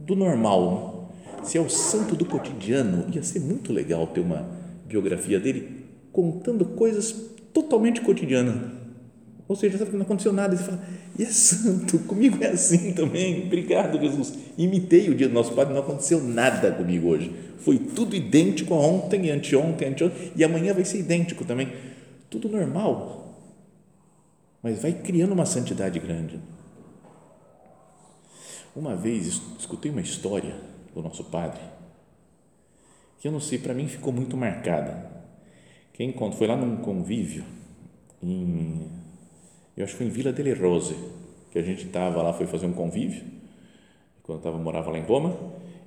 do 0.05 0.15
normal. 0.15 1.12
Se 1.43 1.58
é 1.58 1.62
o 1.62 1.70
santo 1.70 2.15
do 2.15 2.25
cotidiano, 2.25 3.08
ia 3.12 3.24
ser 3.24 3.39
muito 3.39 3.74
legal 3.74 4.05
ter 4.05 4.20
uma 4.20 4.48
biografia 4.86 5.39
dele 5.39 5.86
contando 6.12 6.63
coisas 6.65 7.12
totalmente 7.51 8.01
cotidianas. 8.01 8.80
Ou 9.51 9.55
seja, 9.58 9.84
não 9.91 10.03
aconteceu 10.03 10.31
nada. 10.31 10.55
E 10.55 10.58
você 10.58 10.63
fala, 10.63 10.81
e 11.20 11.24
é 11.24 11.25
santo, 11.25 12.00
comigo 12.08 12.41
é 12.41 12.48
assim 12.48 12.93
também. 12.93 13.48
Obrigado, 13.48 14.00
Jesus. 14.00 14.34
Imitei 14.58 15.10
o 15.10 15.13
dia 15.13 15.27
do 15.27 15.34
nosso 15.34 15.51
Padre, 15.51 15.74
não 15.74 15.81
aconteceu 15.81 16.24
nada 16.24 16.72
comigo 16.72 17.10
hoje. 17.10 17.36
Foi 17.58 17.77
tudo 17.77 18.15
idêntico 18.15 18.74
a 18.74 18.77
ontem, 18.77 19.29
anteontem, 19.29 19.89
anteontem, 19.89 20.31
e 20.38 20.43
amanhã 20.46 20.74
vai 20.74 20.86
ser 20.86 21.00
idêntico 21.00 21.43
também. 21.43 21.67
Tudo 22.29 22.48
normal. 22.48 23.36
Mas 24.63 24.81
vai 24.81 24.93
criando 24.93 25.34
uma 25.34 25.46
santidade 25.46 26.00
grande. 26.00 26.39
Uma 28.74 28.96
vez 28.96 29.41
escutei 29.60 29.91
uma 29.91 30.00
história 30.00 30.55
do 30.96 31.01
nosso 31.01 31.25
padre 31.25 31.60
que 33.20 33.27
eu 33.27 33.34
não 33.34 33.41
sei, 33.41 33.60
para 33.60 33.74
mim 33.74 33.86
ficou 33.86 34.13
muito 34.13 34.38
marcada. 34.38 35.12
Quem 35.91 36.10
conta 36.13 36.38
foi 36.38 36.48
lá 36.48 36.55
num 36.55 36.77
convívio 36.77 37.43
em 38.24 39.00
eu 39.75 39.83
acho 39.83 39.93
que 39.93 39.97
foi 39.97 40.07
em 40.07 40.09
Vila 40.09 40.31
delle 40.31 40.53
Rose 40.53 40.95
que 41.51 41.59
a 41.59 41.61
gente 41.61 41.85
estava 41.85 42.21
lá, 42.21 42.33
foi 42.33 42.47
fazer 42.47 42.65
um 42.65 42.73
convívio 42.73 43.23
quando 44.23 44.39
eu 44.39 44.43
tava, 44.43 44.57
morava 44.57 44.91
lá 44.91 44.97
em 44.97 45.03
Roma 45.03 45.35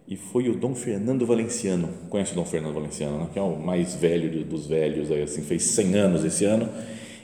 e 0.06 0.16
foi 0.16 0.48
o 0.48 0.54
Dom 0.54 0.74
Fernando 0.74 1.24
Valenciano, 1.24 1.88
conhece 2.10 2.32
o 2.32 2.34
Dom 2.34 2.44
Fernando 2.44 2.74
Valenciano, 2.74 3.18
né? 3.18 3.28
que 3.32 3.38
é 3.38 3.42
o 3.42 3.56
mais 3.56 3.94
velho 3.94 4.44
dos 4.44 4.66
velhos, 4.66 5.10
aí, 5.10 5.22
assim, 5.22 5.42
fez 5.42 5.62
100 5.62 5.94
anos 5.94 6.24
esse 6.24 6.44
ano, 6.44 6.68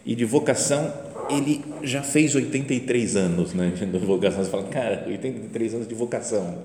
e 0.04 0.14
de 0.14 0.24
vocação 0.24 0.90
ele 1.28 1.62
já 1.82 2.02
fez 2.02 2.34
83 2.34 3.16
anos, 3.16 3.52
né, 3.52 3.70
de 3.70 3.98
vocação, 3.98 4.42
você 4.42 4.50
fala, 4.50 4.64
cara, 4.64 5.04
83 5.06 5.74
anos 5.74 5.86
de 5.86 5.94
vocação, 5.94 6.64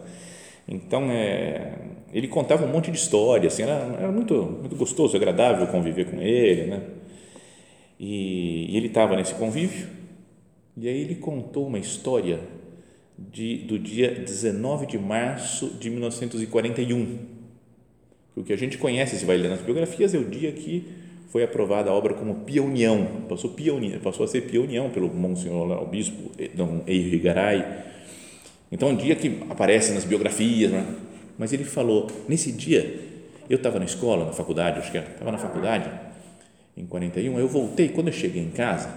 então, 0.68 1.12
é, 1.12 1.74
ele 2.12 2.28
contava 2.28 2.66
um 2.66 2.72
monte 2.72 2.90
de 2.90 2.98
história, 2.98 3.48
assim, 3.48 3.64
era, 3.64 3.74
era 4.00 4.12
muito, 4.12 4.34
muito 4.36 4.76
gostoso, 4.76 5.16
agradável 5.16 5.68
conviver 5.68 6.10
com 6.10 6.22
ele, 6.22 6.72
né, 6.72 6.82
e, 8.00 8.74
e 8.74 8.78
ele 8.78 8.88
estava 8.88 9.16
nesse 9.16 9.34
convívio, 9.36 9.88
e 10.78 10.88
aí 10.88 11.02
ele 11.02 11.16
contou 11.16 11.68
uma 11.68 11.80
história 11.80 12.40
de, 13.18 13.60
do 13.60 13.80
dia 13.80 14.12
19 14.12 14.86
de 14.86 14.98
março 14.98 15.68
de 15.80 15.90
1941. 15.90 17.18
O 18.36 18.44
que 18.44 18.52
a 18.52 18.58
gente 18.58 18.78
conhece, 18.78 19.18
se 19.18 19.26
vai 19.26 19.38
ler 19.38 19.50
nas 19.50 19.62
biografias, 19.62 20.14
é 20.14 20.18
o 20.18 20.26
dia 20.26 20.52
que 20.52 20.86
foi 21.30 21.44
aprovada 21.44 21.90
a 21.90 21.94
obra 21.94 22.14
como 22.14 22.36
Pia 22.46 22.62
União, 22.62 23.24
passou, 23.28 23.52
Pia 23.52 23.74
União, 23.74 24.00
passou 24.00 24.26
a 24.26 24.28
ser 24.28 24.42
Pia 24.42 24.62
União 24.62 24.90
pelo 24.90 25.14
Monsenhor 25.14 25.82
o 25.82 25.86
Bispo 25.86 26.32
Dom 26.54 26.82
Eiro 26.88 27.22
Garay. 27.22 27.64
Então, 28.72 28.90
um 28.90 28.96
dia 28.96 29.16
que 29.16 29.42
aparece 29.50 29.94
nas 29.94 30.04
biografias, 30.04 30.72
né? 30.72 30.86
mas 31.38 31.54
ele 31.54 31.64
falou, 31.64 32.08
nesse 32.28 32.52
dia, 32.52 33.00
eu 33.50 33.58
estava 33.58 33.80
na 33.80 33.86
escola, 33.86 34.26
na 34.26 34.34
faculdade, 34.34 34.80
acho 34.80 34.92
que 34.92 34.98
estava 34.98 35.32
na 35.32 35.38
faculdade, 35.38 35.90
em 36.78 36.86
41, 36.86 37.40
eu 37.40 37.48
voltei, 37.48 37.90
quando 37.90 38.08
eu 38.08 38.14
cheguei 38.14 38.44
em 38.44 38.52
casa, 38.52 38.90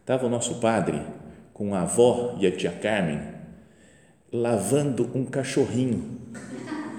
estava 0.00 0.26
o 0.26 0.30
nosso 0.30 0.56
padre 0.56 1.00
com 1.52 1.74
a 1.74 1.82
avó 1.82 2.36
e 2.40 2.46
a 2.46 2.52
tia 2.52 2.70
Carmen 2.70 3.18
lavando 4.32 5.10
um 5.14 5.24
cachorrinho. 5.24 6.18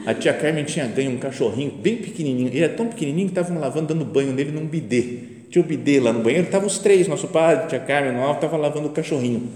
A 0.06 0.14
tia 0.14 0.34
Carmen 0.34 0.66
tinha 0.66 0.86
ganho 0.88 1.12
um 1.12 1.18
cachorrinho 1.18 1.72
bem 1.72 1.98
pequenininho, 1.98 2.50
ele 2.50 2.64
era 2.64 2.74
tão 2.74 2.88
pequenininho 2.88 3.28
que 3.28 3.32
estavam 3.32 3.60
lavando, 3.60 3.94
dando 3.94 4.04
banho 4.04 4.34
nele 4.34 4.52
num 4.52 4.66
bidê. 4.66 5.20
Tinha 5.50 5.64
o 5.64 5.68
bidê 5.68 6.00
lá 6.00 6.12
no 6.12 6.22
banheiro, 6.22 6.46
estavam 6.46 6.68
os 6.68 6.80
três, 6.80 7.08
nosso 7.08 7.30
padre, 7.30 7.68
tia 7.68 7.80
Carmen, 7.80 8.22
alto, 8.22 8.36
estava 8.36 8.58
lavando 8.58 8.88
o 8.88 8.92
cachorrinho. 8.92 9.50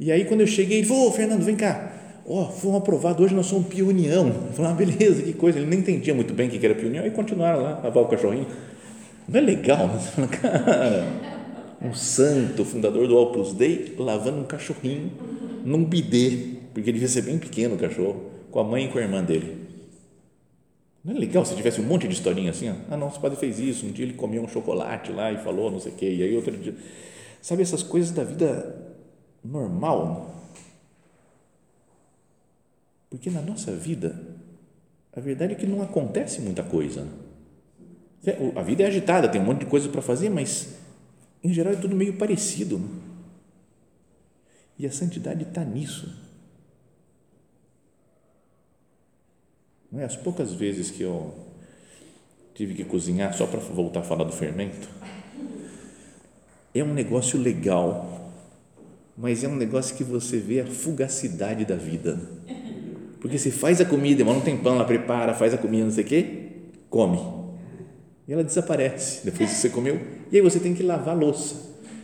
E 0.00 0.10
aí, 0.10 0.24
quando 0.24 0.40
eu 0.40 0.46
cheguei, 0.46 0.78
ele 0.78 0.86
falou, 0.86 1.12
Fernando, 1.12 1.42
vem 1.42 1.56
cá, 1.56 1.92
ó, 2.26 2.42
oh, 2.42 2.50
fomos 2.50 2.78
aprovados, 2.78 3.24
hoje 3.24 3.34
nós 3.34 3.46
somos 3.46 3.68
pionião. 3.68 4.28
Eu 4.46 4.52
falei, 4.52 4.70
ah, 4.70 4.74
beleza, 4.74 5.22
que 5.22 5.32
coisa. 5.34 5.58
Ele 5.58 5.68
nem 5.68 5.80
entendia 5.80 6.14
muito 6.14 6.32
bem 6.32 6.48
o 6.48 6.50
que 6.50 6.64
era 6.64 6.74
pionião 6.74 7.06
e 7.06 7.10
continuaram 7.10 7.62
lá, 7.62 7.80
lavar 7.84 8.02
o 8.02 8.08
cachorrinho. 8.08 8.46
Não 9.28 9.38
é 9.38 9.42
legal? 9.42 9.88
Né? 10.18 10.26
Cara, 10.28 11.04
um 11.82 11.94
santo, 11.94 12.64
fundador 12.64 13.06
do 13.08 13.16
Opus 13.16 13.52
Dei, 13.52 13.94
lavando 13.98 14.38
um 14.40 14.44
cachorrinho 14.44 15.12
num 15.64 15.84
bidê 15.84 16.54
porque 16.74 16.90
ele 16.90 16.98
devia 16.98 17.08
ser 17.08 17.22
bem 17.22 17.38
pequeno 17.38 17.76
o 17.76 17.78
cachorro, 17.78 18.30
com 18.50 18.58
a 18.58 18.64
mãe 18.64 18.86
e 18.86 18.88
com 18.88 18.98
a 18.98 19.00
irmã 19.00 19.22
dele. 19.22 19.64
Não 21.04 21.14
é 21.14 21.18
legal 21.18 21.44
se 21.44 21.54
tivesse 21.54 21.80
um 21.80 21.84
monte 21.84 22.08
de 22.08 22.14
historinha 22.14 22.50
assim? 22.50 22.68
Ó? 22.68 22.74
Ah, 22.90 22.96
nosso 22.96 23.20
padre 23.20 23.38
fez 23.38 23.60
isso, 23.60 23.86
um 23.86 23.92
dia 23.92 24.04
ele 24.04 24.14
comeu 24.14 24.42
um 24.42 24.48
chocolate 24.48 25.12
lá 25.12 25.30
e 25.30 25.38
falou 25.38 25.70
não 25.70 25.78
sei 25.78 25.92
o 25.92 25.94
quê, 25.94 26.12
e 26.12 26.22
aí 26.22 26.34
outro 26.34 26.56
dia. 26.56 26.74
Sabe 27.40 27.62
essas 27.62 27.82
coisas 27.82 28.10
da 28.10 28.24
vida 28.24 28.74
normal? 29.44 30.34
Porque 33.08 33.30
na 33.30 33.40
nossa 33.40 33.70
vida, 33.70 34.20
a 35.14 35.20
verdade 35.20 35.52
é 35.52 35.56
que 35.56 35.66
não 35.66 35.80
acontece 35.80 36.40
muita 36.40 36.64
coisa. 36.64 37.06
A 38.56 38.62
vida 38.62 38.82
é 38.82 38.86
agitada, 38.86 39.28
tem 39.28 39.40
um 39.40 39.44
monte 39.44 39.60
de 39.60 39.66
coisa 39.66 39.88
para 39.88 40.00
fazer, 40.00 40.30
mas 40.30 40.74
em 41.42 41.52
geral 41.52 41.72
é 41.72 41.76
tudo 41.76 41.94
meio 41.94 42.14
parecido. 42.14 42.80
E 44.78 44.86
a 44.86 44.92
santidade 44.92 45.42
está 45.42 45.64
nisso 45.64 46.24
É? 49.96 50.04
As 50.04 50.16
poucas 50.16 50.52
vezes 50.52 50.90
que 50.90 51.02
eu 51.02 51.32
tive 52.52 52.74
que 52.74 52.84
cozinhar, 52.84 53.32
só 53.34 53.46
para 53.46 53.60
voltar 53.60 54.00
a 54.00 54.02
falar 54.02 54.24
do 54.24 54.32
fermento, 54.32 54.88
é 56.74 56.82
um 56.82 56.92
negócio 56.92 57.38
legal, 57.38 58.32
mas 59.16 59.44
é 59.44 59.48
um 59.48 59.54
negócio 59.54 59.96
que 59.96 60.02
você 60.02 60.38
vê 60.38 60.60
a 60.60 60.66
fugacidade 60.66 61.64
da 61.64 61.76
vida. 61.76 62.20
Porque 63.20 63.38
você 63.38 63.50
faz 63.50 63.80
a 63.80 63.84
comida, 63.84 64.24
mas 64.24 64.34
não 64.34 64.42
tem 64.42 64.56
pão, 64.56 64.74
ela 64.74 64.84
prepara, 64.84 65.32
faz 65.32 65.54
a 65.54 65.58
comida, 65.58 65.84
não 65.84 65.92
sei 65.92 66.04
o 66.04 66.06
quê, 66.06 66.50
come. 66.90 67.43
E 68.26 68.32
ela 68.32 68.42
desaparece 68.42 69.24
depois 69.24 69.50
que 69.50 69.56
você 69.56 69.68
comeu. 69.68 70.00
E 70.32 70.36
aí 70.36 70.42
você 70.42 70.58
tem 70.58 70.74
que 70.74 70.82
lavar 70.82 71.16
louça. 71.16 71.54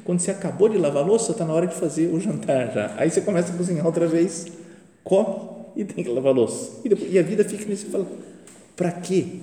Quando 0.05 0.21
você 0.21 0.31
acabou 0.31 0.69
de 0.69 0.79
lavar 0.79 1.05
louça, 1.05 1.33
está 1.33 1.45
na 1.45 1.53
hora 1.53 1.67
de 1.67 1.75
fazer 1.75 2.15
o 2.15 2.21
jantar 2.21 2.73
já. 2.73 2.95
Aí 2.97 3.11
você 3.11 3.21
começa 3.21 3.53
a 3.53 3.57
cozinhar 3.57 3.85
outra 3.85 4.07
vez, 4.07 4.47
come 5.03 5.51
e 5.75 5.85
tem 5.85 6.05
que 6.05 6.11
lavar 6.11 6.33
louça. 6.33 6.81
E, 6.85 6.89
depois, 6.89 7.13
e 7.13 7.19
a 7.19 7.23
vida 7.23 7.45
fica 7.45 7.65
nisso. 7.65 7.87
fala, 7.91 8.07
para 8.77 8.93
quê? 8.93 9.41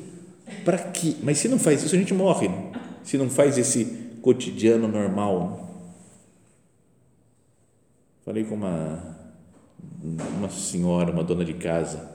Para 0.64 0.78
quê? 0.78 1.16
Mas 1.22 1.38
se 1.38 1.48
não 1.48 1.60
faz 1.60 1.84
isso, 1.84 1.96
a 1.96 1.98
gente 1.98 2.14
morre. 2.14 2.48
Né? 2.48 2.72
Se 3.04 3.18
não 3.18 3.30
faz 3.30 3.58
esse 3.58 3.86
cotidiano 4.22 4.88
normal. 4.88 5.50
Né? 5.50 5.68
Falei 8.26 8.44
com 8.44 8.56
uma, 8.56 9.18
uma 10.38 10.50
senhora, 10.50 11.12
uma 11.12 11.24
dona 11.24 11.46
de 11.46 11.54
casa, 11.54 12.10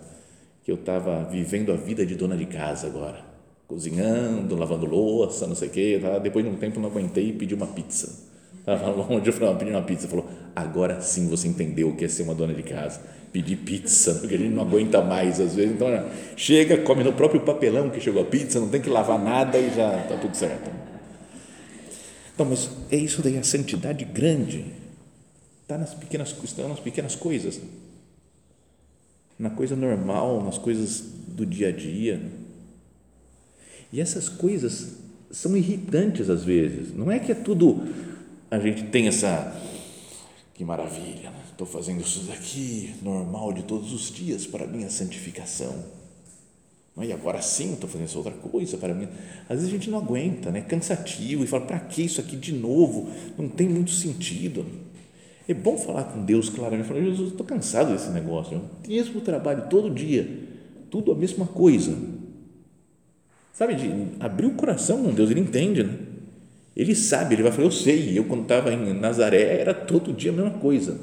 que 0.62 0.70
eu 0.70 0.76
estava 0.76 1.24
vivendo 1.24 1.72
a 1.72 1.76
vida 1.76 2.04
de 2.04 2.14
dona 2.14 2.36
de 2.36 2.46
casa 2.46 2.86
agora. 2.86 3.31
Cozinhando, 3.72 4.54
lavando 4.54 4.84
louça, 4.84 5.46
não 5.46 5.54
sei 5.54 5.68
o 5.68 5.70
quê. 5.70 5.98
Tá? 6.00 6.18
Depois 6.18 6.44
de 6.44 6.50
um 6.50 6.56
tempo 6.56 6.78
não 6.78 6.90
aguentei 6.90 7.30
e 7.30 7.32
pedi 7.32 7.54
uma 7.54 7.66
pizza. 7.66 8.30
Longe, 8.66 9.26
eu 9.26 9.32
falei, 9.32 9.54
pedi 9.54 9.70
uma 9.70 9.80
pizza. 9.80 10.06
Falou, 10.06 10.28
agora 10.54 11.00
sim 11.00 11.26
você 11.26 11.48
entendeu 11.48 11.88
o 11.88 11.96
que 11.96 12.04
é 12.04 12.08
ser 12.08 12.24
uma 12.24 12.34
dona 12.34 12.52
de 12.52 12.62
casa. 12.62 13.00
Pedir 13.32 13.56
pizza, 13.56 14.16
porque 14.16 14.34
a 14.34 14.38
gente 14.38 14.50
não 14.52 14.62
aguenta 14.62 15.00
mais 15.00 15.40
às 15.40 15.54
vezes. 15.54 15.72
Então, 15.72 15.88
chega, 16.36 16.82
come 16.82 17.02
no 17.02 17.14
próprio 17.14 17.40
papelão 17.40 17.88
que 17.88 17.98
chegou 17.98 18.20
a 18.20 18.26
pizza, 18.26 18.60
não 18.60 18.68
tem 18.68 18.78
que 18.78 18.90
lavar 18.90 19.18
nada 19.18 19.56
e 19.56 19.74
já 19.74 20.02
está 20.02 20.18
tudo 20.18 20.36
certo. 20.36 20.70
Então, 22.34 22.44
mas 22.44 22.68
é 22.90 22.96
isso 22.96 23.22
daí, 23.22 23.38
a 23.38 23.42
santidade 23.42 24.04
grande 24.04 24.66
está 25.62 25.78
nas 25.78 25.94
pequenas, 25.94 26.36
está 26.44 26.68
nas 26.68 26.78
pequenas 26.78 27.14
coisas, 27.14 27.58
na 29.38 29.48
coisa 29.48 29.74
normal, 29.74 30.42
nas 30.44 30.58
coisas 30.58 31.02
do 31.26 31.46
dia 31.46 31.68
a 31.68 31.72
dia. 31.72 32.20
E 33.92 34.00
essas 34.00 34.28
coisas 34.28 34.96
são 35.30 35.56
irritantes 35.56 36.30
às 36.30 36.44
vezes. 36.44 36.94
Não 36.94 37.10
é 37.10 37.18
que 37.18 37.32
é 37.32 37.34
tudo 37.34 37.82
a 38.50 38.58
gente 38.58 38.84
tem 38.84 39.08
essa 39.08 39.56
que 40.52 40.62
maravilha, 40.62 41.32
estou 41.50 41.66
né? 41.66 41.72
fazendo 41.72 42.02
isso 42.02 42.20
daqui 42.24 42.94
normal 43.00 43.50
de 43.54 43.62
todos 43.62 43.94
os 43.94 44.10
dias 44.10 44.46
para 44.46 44.64
a 44.64 44.66
minha 44.66 44.90
santificação. 44.90 45.74
E 47.00 47.10
agora 47.10 47.40
sim 47.40 47.72
estou 47.72 47.88
fazendo 47.88 48.04
essa 48.04 48.18
outra 48.18 48.34
coisa 48.34 48.76
para 48.76 48.92
mim. 48.92 49.08
Às 49.48 49.56
vezes 49.56 49.68
a 49.68 49.70
gente 49.70 49.88
não 49.88 49.96
aguenta, 49.96 50.50
né? 50.50 50.60
cansativo, 50.60 51.42
e 51.42 51.46
fala, 51.46 51.64
para 51.64 51.80
que 51.80 52.02
isso 52.02 52.20
aqui 52.20 52.36
de 52.36 52.52
novo? 52.52 53.08
Não 53.38 53.48
tem 53.48 53.66
muito 53.66 53.90
sentido. 53.90 54.66
É 55.48 55.54
bom 55.54 55.78
falar 55.78 56.04
com 56.04 56.22
Deus 56.22 56.50
claramente, 56.50 56.86
falar, 56.86 57.00
Jesus, 57.00 57.30
estou 57.30 57.46
cansado 57.46 57.92
desse 57.92 58.10
negócio, 58.10 58.58
o 58.58 58.88
mesmo 58.88 59.22
trabalho 59.22 59.66
todo 59.70 59.88
dia, 59.88 60.28
tudo 60.90 61.10
a 61.10 61.14
mesma 61.14 61.46
coisa. 61.46 61.96
Sabe, 63.52 63.74
de 63.74 63.90
abrir 64.18 64.46
o 64.46 64.54
coração 64.54 65.02
com 65.02 65.12
Deus, 65.12 65.30
ele 65.30 65.40
entende, 65.40 65.82
né? 65.82 65.94
Ele 66.74 66.94
sabe, 66.94 67.34
ele 67.34 67.42
vai 67.42 67.52
falar, 67.52 67.66
eu 67.66 67.70
sei, 67.70 68.18
eu 68.18 68.24
quando 68.24 68.42
estava 68.42 68.72
em 68.72 68.94
Nazaré 68.94 69.60
era 69.60 69.74
todo 69.74 70.12
dia 70.12 70.30
a 70.30 70.34
mesma 70.34 70.58
coisa. 70.58 70.98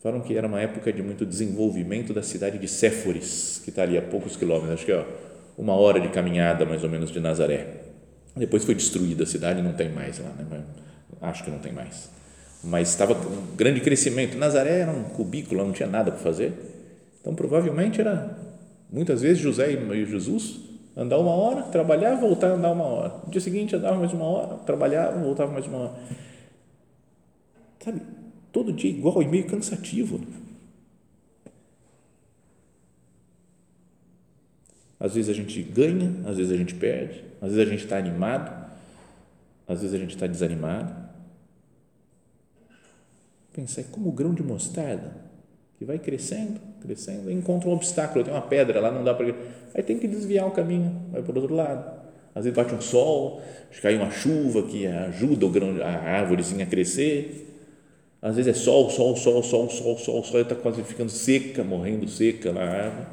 Falam 0.00 0.20
que 0.20 0.36
era 0.36 0.46
uma 0.46 0.60
época 0.60 0.92
de 0.92 1.02
muito 1.02 1.26
desenvolvimento 1.26 2.12
da 2.12 2.22
cidade 2.22 2.58
de 2.58 2.68
Séforis, 2.68 3.60
que 3.64 3.70
está 3.70 3.82
ali 3.82 3.98
a 3.98 4.02
poucos 4.02 4.36
quilômetros, 4.36 4.72
acho 4.74 4.84
que 4.84 4.92
é 4.92 5.04
uma 5.58 5.74
hora 5.74 6.00
de 6.00 6.08
caminhada 6.08 6.64
mais 6.64 6.82
ou 6.84 6.90
menos 6.90 7.10
de 7.10 7.20
Nazaré. 7.20 7.82
Depois 8.36 8.64
foi 8.64 8.74
destruída 8.74 9.24
a 9.24 9.26
cidade, 9.26 9.60
não 9.60 9.74
tem 9.74 9.90
mais 9.90 10.18
lá, 10.18 10.30
né? 10.38 10.62
acho 11.20 11.44
que 11.44 11.50
não 11.50 11.58
tem 11.58 11.72
mais. 11.72 12.10
Mas 12.64 12.88
estava 12.88 13.14
um 13.14 13.56
grande 13.56 13.80
crescimento. 13.80 14.36
Nazaré 14.36 14.80
era 14.80 14.90
um 14.90 15.04
cubículo, 15.04 15.64
não 15.64 15.72
tinha 15.72 15.88
nada 15.88 16.10
para 16.10 16.20
fazer. 16.20 16.52
Então, 17.20 17.34
provavelmente 17.34 18.00
era, 18.00 18.36
muitas 18.92 19.22
vezes, 19.22 19.42
José 19.42 19.72
e 19.72 20.06
Jesus 20.06 20.60
andar 20.96 21.18
uma 21.18 21.30
hora, 21.30 21.62
trabalhar, 21.62 22.16
voltar 22.16 22.48
andar 22.48 22.70
uma 22.72 22.84
hora. 22.84 23.20
No 23.24 23.30
dia 23.30 23.40
seguinte, 23.40 23.74
andava 23.74 23.96
mais 23.96 24.12
uma 24.12 24.24
hora, 24.24 24.58
trabalhava, 24.58 25.18
voltava 25.18 25.50
mais 25.50 25.66
uma 25.66 25.78
hora. 25.78 25.94
Sabe, 27.82 28.02
todo 28.52 28.72
dia 28.72 28.90
igual 28.90 29.22
e 29.22 29.26
meio 29.26 29.46
cansativo. 29.46 30.20
Às 35.00 35.14
vezes 35.14 35.30
a 35.30 35.32
gente 35.32 35.60
ganha, 35.62 36.14
às 36.28 36.36
vezes 36.36 36.52
a 36.52 36.56
gente 36.56 36.76
perde, 36.76 37.24
às 37.40 37.52
vezes 37.52 37.66
a 37.66 37.70
gente 37.70 37.82
está 37.82 37.96
animado, 37.98 38.70
às 39.66 39.80
vezes 39.80 39.96
a 39.96 39.98
gente 39.98 40.14
está 40.14 40.28
desanimado. 40.28 40.94
Pensar, 43.52 43.82
como 43.84 44.10
o 44.10 44.12
grão 44.12 44.32
de 44.32 44.42
mostarda, 44.42 45.16
que 45.76 45.84
vai 45.84 45.98
crescendo, 45.98 46.60
crescendo, 46.82 47.30
encontra 47.30 47.68
um 47.68 47.72
obstáculo, 47.72 48.24
tem 48.24 48.32
uma 48.32 48.42
pedra 48.42 48.80
lá, 48.80 48.90
não 48.90 49.04
dá 49.04 49.14
para. 49.14 49.34
Aí 49.74 49.82
tem 49.82 49.98
que 49.98 50.06
desviar 50.06 50.46
o 50.46 50.50
caminho, 50.50 51.06
vai 51.10 51.22
para 51.22 51.32
o 51.32 51.40
outro 51.40 51.54
lado. 51.54 52.02
Às 52.34 52.44
vezes 52.44 52.56
bate 52.56 52.74
um 52.74 52.80
sol, 52.80 53.42
cai 53.80 53.96
uma 53.96 54.10
chuva 54.10 54.62
que 54.62 54.86
ajuda 54.86 55.46
o 55.46 55.50
grão, 55.50 55.82
a 55.82 55.88
árvorezinha 55.88 56.64
a 56.64 56.68
crescer. 56.68 57.48
Às 58.20 58.36
vezes 58.36 58.56
é 58.56 58.58
sol, 58.58 58.88
sol, 58.90 59.16
sol, 59.16 59.42
sol, 59.42 59.68
sol, 59.68 59.98
sol, 59.98 60.24
sol, 60.24 60.40
está 60.40 60.54
quase 60.54 60.82
ficando 60.82 61.10
seca, 61.10 61.64
morrendo 61.64 62.08
seca 62.08 62.52
na 62.52 62.62
árvore. 62.62 63.06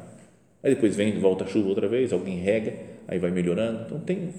Aí 0.62 0.74
depois 0.74 0.94
vem, 0.94 1.18
volta 1.18 1.44
a 1.44 1.46
chuva 1.46 1.68
outra 1.68 1.88
vez, 1.88 2.12
alguém 2.12 2.38
rega, 2.38 2.74
aí 3.08 3.18
vai 3.18 3.30
melhorando. 3.30 3.84
Então 3.86 4.00
tem 4.00 4.32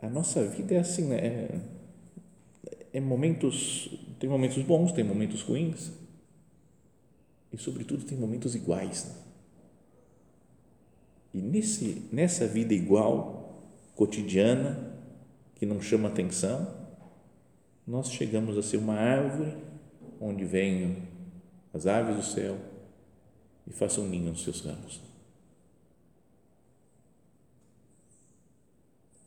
a 0.00 0.08
nossa 0.08 0.42
vida 0.44 0.74
é 0.74 0.78
assim, 0.78 1.06
né? 1.06 1.16
é, 1.16 2.98
é 2.98 3.00
momentos, 3.00 3.88
tem 4.18 4.28
momentos 4.28 4.62
bons, 4.62 4.92
tem 4.92 5.02
momentos 5.02 5.40
ruins 5.40 6.03
e 7.54 7.58
sobretudo 7.58 8.04
tem 8.04 8.18
momentos 8.18 8.56
iguais. 8.56 9.04
Né? 9.04 9.14
E 11.34 11.38
nesse, 11.38 12.08
nessa 12.10 12.48
vida 12.48 12.74
igual, 12.74 13.62
cotidiana, 13.94 14.92
que 15.54 15.64
não 15.64 15.80
chama 15.80 16.08
atenção, 16.08 16.74
nós 17.86 18.10
chegamos 18.10 18.58
a 18.58 18.62
ser 18.62 18.78
uma 18.78 18.94
árvore 18.94 19.56
onde 20.20 20.44
venham 20.44 20.96
as 21.72 21.86
aves 21.86 22.16
do 22.16 22.22
céu 22.22 22.58
e 23.66 23.72
façam 23.72 24.08
ninho 24.08 24.30
nos 24.30 24.42
seus 24.42 24.60
ramos. 24.60 25.00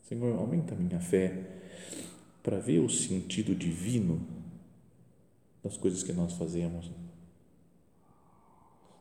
Senhor, 0.04 0.38
aumenta 0.38 0.74
a 0.74 0.78
minha 0.78 1.00
fé 1.00 1.46
para 2.44 2.60
ver 2.60 2.80
o 2.80 2.90
sentido 2.90 3.56
divino 3.56 4.26
das 5.64 5.78
coisas 5.78 6.04
que 6.04 6.14
nós 6.14 6.34
fazemos, 6.34 6.90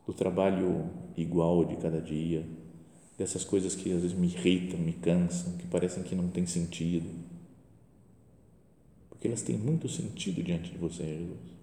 do 0.07 0.13
trabalho 0.13 0.89
igual 1.17 1.65
de 1.65 1.75
cada 1.75 1.99
dia, 1.99 2.45
dessas 3.17 3.43
coisas 3.43 3.75
que 3.75 3.91
às 3.91 4.01
vezes 4.01 4.17
me 4.17 4.27
irritam, 4.27 4.79
me 4.79 4.93
cansam, 4.93 5.57
que 5.57 5.67
parecem 5.67 6.01
que 6.01 6.15
não 6.15 6.29
têm 6.29 6.45
sentido, 6.45 7.09
porque 9.09 9.27
elas 9.27 9.41
têm 9.41 9.57
muito 9.57 9.89
sentido 9.89 10.41
diante 10.41 10.71
de 10.71 10.77
você, 10.77 11.03
Jesus. 11.03 11.57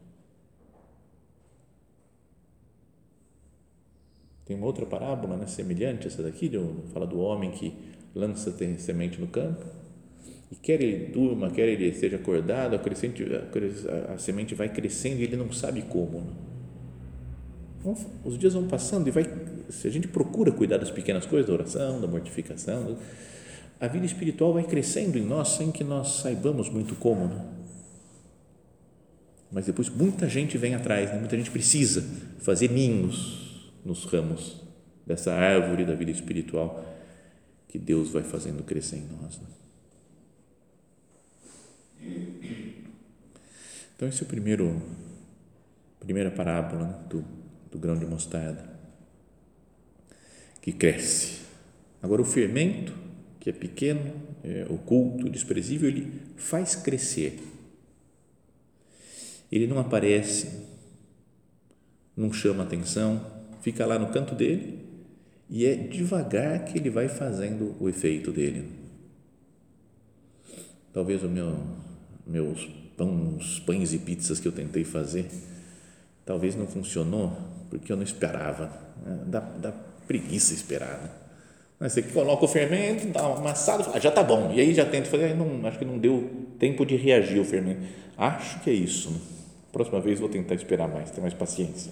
Tem 4.44 4.54
uma 4.54 4.66
outra 4.66 4.84
parábola 4.84 5.38
né, 5.38 5.46
semelhante 5.46 6.04
a 6.04 6.08
essa 6.08 6.22
daqui, 6.22 6.50
fala 6.92 7.06
do 7.06 7.18
homem 7.18 7.50
que 7.50 7.72
lança 8.14 8.54
semente 8.78 9.18
no 9.18 9.26
campo 9.26 9.64
e 10.52 10.56
quer 10.56 10.82
ele 10.82 11.06
durma, 11.06 11.50
quer 11.50 11.66
ele 11.66 11.86
esteja 11.86 12.16
acordado, 12.16 12.76
a, 12.76 12.78
a, 12.78 14.14
a 14.14 14.18
semente 14.18 14.54
vai 14.54 14.68
crescendo 14.68 15.20
e 15.20 15.22
ele 15.22 15.36
não 15.36 15.50
sabe 15.50 15.80
como. 15.82 16.20
Né? 16.20 16.53
Os 18.24 18.38
dias 18.38 18.54
vão 18.54 18.66
passando 18.66 19.08
e 19.08 19.10
vai, 19.10 19.24
se 19.68 19.86
a 19.86 19.90
gente 19.90 20.08
procura 20.08 20.50
cuidar 20.50 20.78
das 20.78 20.90
pequenas 20.90 21.26
coisas, 21.26 21.46
da 21.46 21.52
oração, 21.52 22.00
da 22.00 22.06
mortificação, 22.06 22.96
a 23.78 23.86
vida 23.86 24.06
espiritual 24.06 24.54
vai 24.54 24.64
crescendo 24.64 25.18
em 25.18 25.24
nós 25.24 25.48
sem 25.48 25.70
que 25.70 25.84
nós 25.84 26.20
saibamos 26.20 26.70
muito 26.70 26.94
como. 26.94 27.26
Né? 27.28 27.44
Mas 29.52 29.66
depois 29.66 29.90
muita 29.90 30.28
gente 30.28 30.56
vem 30.56 30.74
atrás, 30.74 31.10
né? 31.10 31.18
muita 31.18 31.36
gente 31.36 31.50
precisa 31.50 32.02
fazer 32.38 32.70
ninhos 32.70 33.70
nos 33.84 34.04
ramos 34.04 34.62
dessa 35.06 35.34
árvore 35.34 35.84
da 35.84 35.94
vida 35.94 36.10
espiritual 36.10 36.82
que 37.68 37.78
Deus 37.78 38.08
vai 38.10 38.22
fazendo 38.22 38.62
crescer 38.62 38.96
em 38.96 39.08
nós. 39.20 39.38
Né? 39.38 39.46
Então, 43.94 44.08
esse 44.08 44.22
é 44.22 44.24
o 44.24 44.28
primeiro, 44.28 44.82
primeira 46.00 46.30
parábola 46.30 46.86
né, 46.86 46.98
do, 47.08 47.43
do 47.74 47.78
grão 47.80 47.98
de 47.98 48.06
mostarda, 48.06 48.64
que 50.62 50.72
cresce. 50.72 51.40
Agora, 52.00 52.22
o 52.22 52.24
fermento, 52.24 52.94
que 53.40 53.50
é 53.50 53.52
pequeno, 53.52 54.14
é 54.44 54.64
oculto, 54.70 55.28
desprezível, 55.28 55.88
ele 55.88 56.22
faz 56.36 56.76
crescer. 56.76 57.36
Ele 59.50 59.66
não 59.66 59.80
aparece, 59.80 60.66
não 62.16 62.32
chama 62.32 62.62
atenção, 62.62 63.26
fica 63.60 63.84
lá 63.84 63.98
no 63.98 64.12
canto 64.12 64.36
dele 64.36 64.78
e 65.50 65.66
é 65.66 65.74
devagar 65.74 66.64
que 66.64 66.78
ele 66.78 66.90
vai 66.90 67.08
fazendo 67.08 67.74
o 67.80 67.88
efeito 67.88 68.30
dele. 68.30 68.70
Talvez 70.92 71.24
o 71.24 71.28
meu, 71.28 71.58
meus 72.24 72.66
pães, 72.96 73.58
pães 73.58 73.92
e 73.92 73.98
pizzas 73.98 74.38
que 74.38 74.46
eu 74.46 74.52
tentei 74.52 74.84
fazer, 74.84 75.26
talvez 76.24 76.54
não 76.56 76.66
funcionou 76.66 77.32
porque 77.70 77.92
eu 77.92 77.96
não 77.96 78.04
esperava. 78.04 78.70
Né? 79.04 79.18
Dá, 79.26 79.40
dá 79.40 79.72
preguiça 80.06 80.54
esperar. 80.54 81.00
Né? 81.80 81.88
Você 81.88 82.02
coloca 82.02 82.44
o 82.44 82.48
fermento, 82.48 83.06
dá 83.08 83.26
uma 83.26 83.38
amassada, 83.38 83.84
ah, 83.92 83.98
já 83.98 84.08
está 84.08 84.22
bom. 84.22 84.52
E 84.52 84.60
aí 84.60 84.72
já 84.72 84.84
tento 84.84 85.08
fazer, 85.08 85.34
não, 85.34 85.66
acho 85.66 85.78
que 85.78 85.84
não 85.84 85.98
deu 85.98 86.30
tempo 86.58 86.86
de 86.86 86.96
reagir 86.96 87.40
o 87.40 87.44
fermento. 87.44 87.82
Acho 88.16 88.60
que 88.60 88.70
é 88.70 88.72
isso. 88.72 89.10
Né? 89.10 89.18
Próxima 89.72 90.00
vez 90.00 90.20
vou 90.20 90.28
tentar 90.28 90.54
esperar 90.54 90.88
mais, 90.88 91.10
ter 91.10 91.20
mais 91.20 91.34
paciência. 91.34 91.90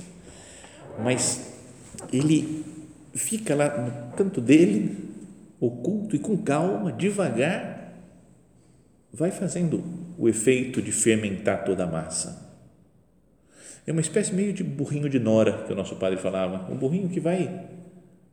Mas 1.02 1.52
ele 2.12 2.64
fica 3.12 3.54
lá 3.54 3.76
no 3.76 4.16
canto 4.16 4.40
dele, 4.40 4.96
oculto 5.60 6.14
e 6.14 6.18
com 6.18 6.36
calma, 6.36 6.92
devagar, 6.92 7.92
vai 9.12 9.30
fazendo 9.30 9.82
o 10.16 10.28
efeito 10.28 10.80
de 10.80 10.92
fermentar 10.92 11.64
toda 11.64 11.84
a 11.84 11.86
massa. 11.86 12.51
É 13.86 13.92
uma 13.92 14.00
espécie 14.00 14.32
meio 14.32 14.52
de 14.52 14.62
burrinho 14.62 15.08
de 15.08 15.18
nora 15.18 15.64
que 15.64 15.72
o 15.72 15.76
nosso 15.76 15.96
padre 15.96 16.18
falava, 16.18 16.70
um 16.72 16.76
burrinho 16.76 17.08
que 17.08 17.18
vai 17.18 17.68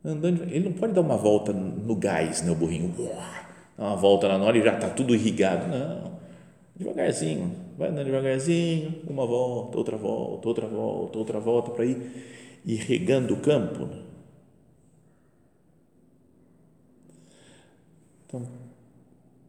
andando, 0.04 0.44
ele 0.44 0.70
não 0.70 0.74
pode 0.74 0.94
dar 0.94 1.02
uma 1.02 1.18
volta 1.18 1.52
no 1.52 1.96
gás, 1.96 2.42
né, 2.42 2.52
o 2.52 2.56
burrinho, 2.56 2.94
dar 3.78 3.86
uma 3.86 3.96
volta 3.96 4.28
na 4.28 4.38
nora 4.38 4.58
e 4.58 4.62
já 4.62 4.76
está 4.76 4.90
tudo 4.90 5.16
irrigado, 5.16 5.68
não, 5.68 6.20
devagarzinho, 6.76 7.56
vai 7.78 7.90
andando 7.90 8.06
devagarzinho, 8.06 9.02
uma 9.08 9.26
volta, 9.26 9.78
outra 9.78 9.98
volta, 9.98 10.48
outra 10.48 10.68
volta, 10.68 11.18
outra 11.18 11.40
volta, 11.40 11.72
para 11.72 11.86
ir, 11.86 11.98
ir 12.66 12.78
regando 12.78 13.34
o 13.34 13.38
campo. 13.38 13.86
Né? 13.86 14.02
Então, 18.28 18.48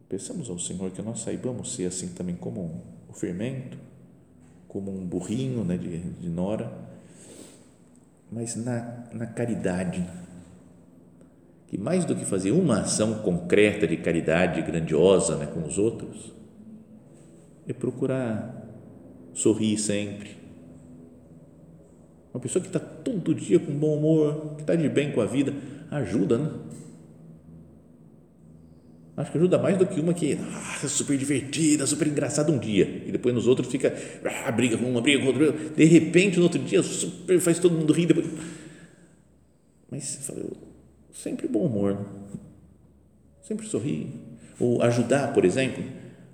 peçamos 0.09 0.49
ao 0.49 0.59
Senhor 0.59 0.91
que 0.91 1.03
nós 1.03 1.21
saibamos 1.21 1.75
ser 1.75 1.85
assim 1.85 2.09
também 2.09 2.35
como 2.35 2.83
o 3.09 3.13
fermento, 3.13 3.77
como 4.71 4.97
um 4.97 5.05
burrinho 5.05 5.65
né, 5.65 5.77
de, 5.77 5.99
de 5.99 6.29
nora, 6.29 6.73
mas 8.31 8.55
na, 8.55 9.05
na 9.13 9.27
caridade, 9.27 10.09
que 11.67 11.77
mais 11.77 12.05
do 12.05 12.15
que 12.15 12.25
fazer 12.25 12.53
uma 12.53 12.83
ação 12.83 13.15
concreta 13.15 13.85
de 13.85 13.97
caridade 13.97 14.63
grandiosa 14.63 15.37
né, 15.37 15.47
com 15.47 15.67
os 15.67 15.77
outros, 15.77 16.33
é 17.67 17.73
procurar 17.73 18.65
sorrir 19.35 19.77
sempre. 19.77 20.37
Uma 22.33 22.41
pessoa 22.41 22.63
que 22.63 22.69
está 22.69 22.79
todo 22.79 23.35
dia 23.35 23.59
com 23.59 23.73
bom 23.73 23.97
humor, 23.97 24.55
que 24.55 24.63
está 24.63 24.77
de 24.77 24.89
bem 24.89 25.11
com 25.11 25.21
a 25.21 25.27
vida, 25.27 25.53
ajuda, 25.91 26.39
né? 26.39 26.51
Acho 29.21 29.33
que 29.33 29.39
ajuda 29.39 29.59
mais 29.59 29.77
do 29.77 29.87
que 29.87 30.01
uma 30.01 30.15
que 30.15 30.39
ah, 30.41 30.89
super 30.89 31.17
divertida, 31.17 31.87
super 31.87 32.09
engraçada 32.09 32.51
um 32.51 32.59
dia 32.59 33.03
e 33.07 33.13
depois 33.13 33.35
nos 33.35 33.47
outros 33.47 33.69
fica 33.69 33.95
ah, 34.25 34.51
briga 34.51 34.79
com 34.79 34.87
uma, 34.87 35.03
briga 35.03 35.21
com 35.21 35.27
outra. 35.27 35.53
De 35.53 35.85
repente, 35.85 36.39
no 36.39 36.45
outro 36.45 36.59
dia, 36.59 36.83
super, 36.83 37.39
faz 37.39 37.59
todo 37.59 37.75
mundo 37.75 37.93
rir. 37.93 38.07
Depois... 38.07 38.27
Mas 39.91 40.31
sempre 41.13 41.47
bom 41.49 41.67
humor, 41.67 41.95
né? 41.95 42.07
sempre 43.43 43.67
sorrir. 43.67 44.07
Ou 44.59 44.83
ajudar, 44.83 45.35
por 45.35 45.45
exemplo, 45.45 45.85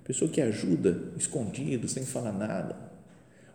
pessoa 0.04 0.30
que 0.30 0.40
ajuda 0.40 1.12
escondido, 1.18 1.88
sem 1.88 2.04
falar 2.04 2.32
nada. 2.32 2.76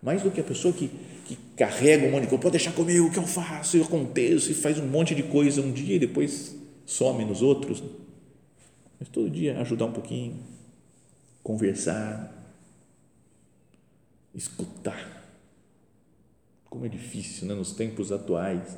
Mais 0.02 0.22
do 0.24 0.32
que 0.32 0.42
a 0.42 0.44
pessoa 0.44 0.74
que, 0.74 0.90
que 1.26 1.38
carrega 1.56 2.06
um 2.06 2.12
monte 2.12 2.24
de 2.24 2.28
coisa, 2.28 2.42
pode 2.42 2.58
deixar 2.58 2.74
comigo, 2.74 3.08
o 3.08 3.12
que 3.12 3.20
eu 3.20 3.28
faço, 3.28 3.78
eu 3.78 3.84
aconteço 3.84 4.52
e 4.52 4.54
faz 4.54 4.78
um 4.78 4.88
monte 4.88 5.16
de 5.16 5.24
coisa 5.24 5.62
um 5.62 5.72
dia 5.72 5.96
e 5.96 6.00
depois 6.00 6.56
some 6.86 7.24
nos 7.24 7.42
outros. 7.42 7.82
Mas 9.02 9.10
todo 9.10 9.32
dia 9.32 9.60
ajudar 9.60 9.86
um 9.86 9.92
pouquinho, 9.92 10.38
conversar, 11.42 12.32
escutar. 14.36 15.24
Como 16.70 16.86
é 16.86 16.88
difícil 16.88 17.48
né, 17.48 17.56
nos 17.56 17.72
tempos 17.72 18.12
atuais 18.12 18.78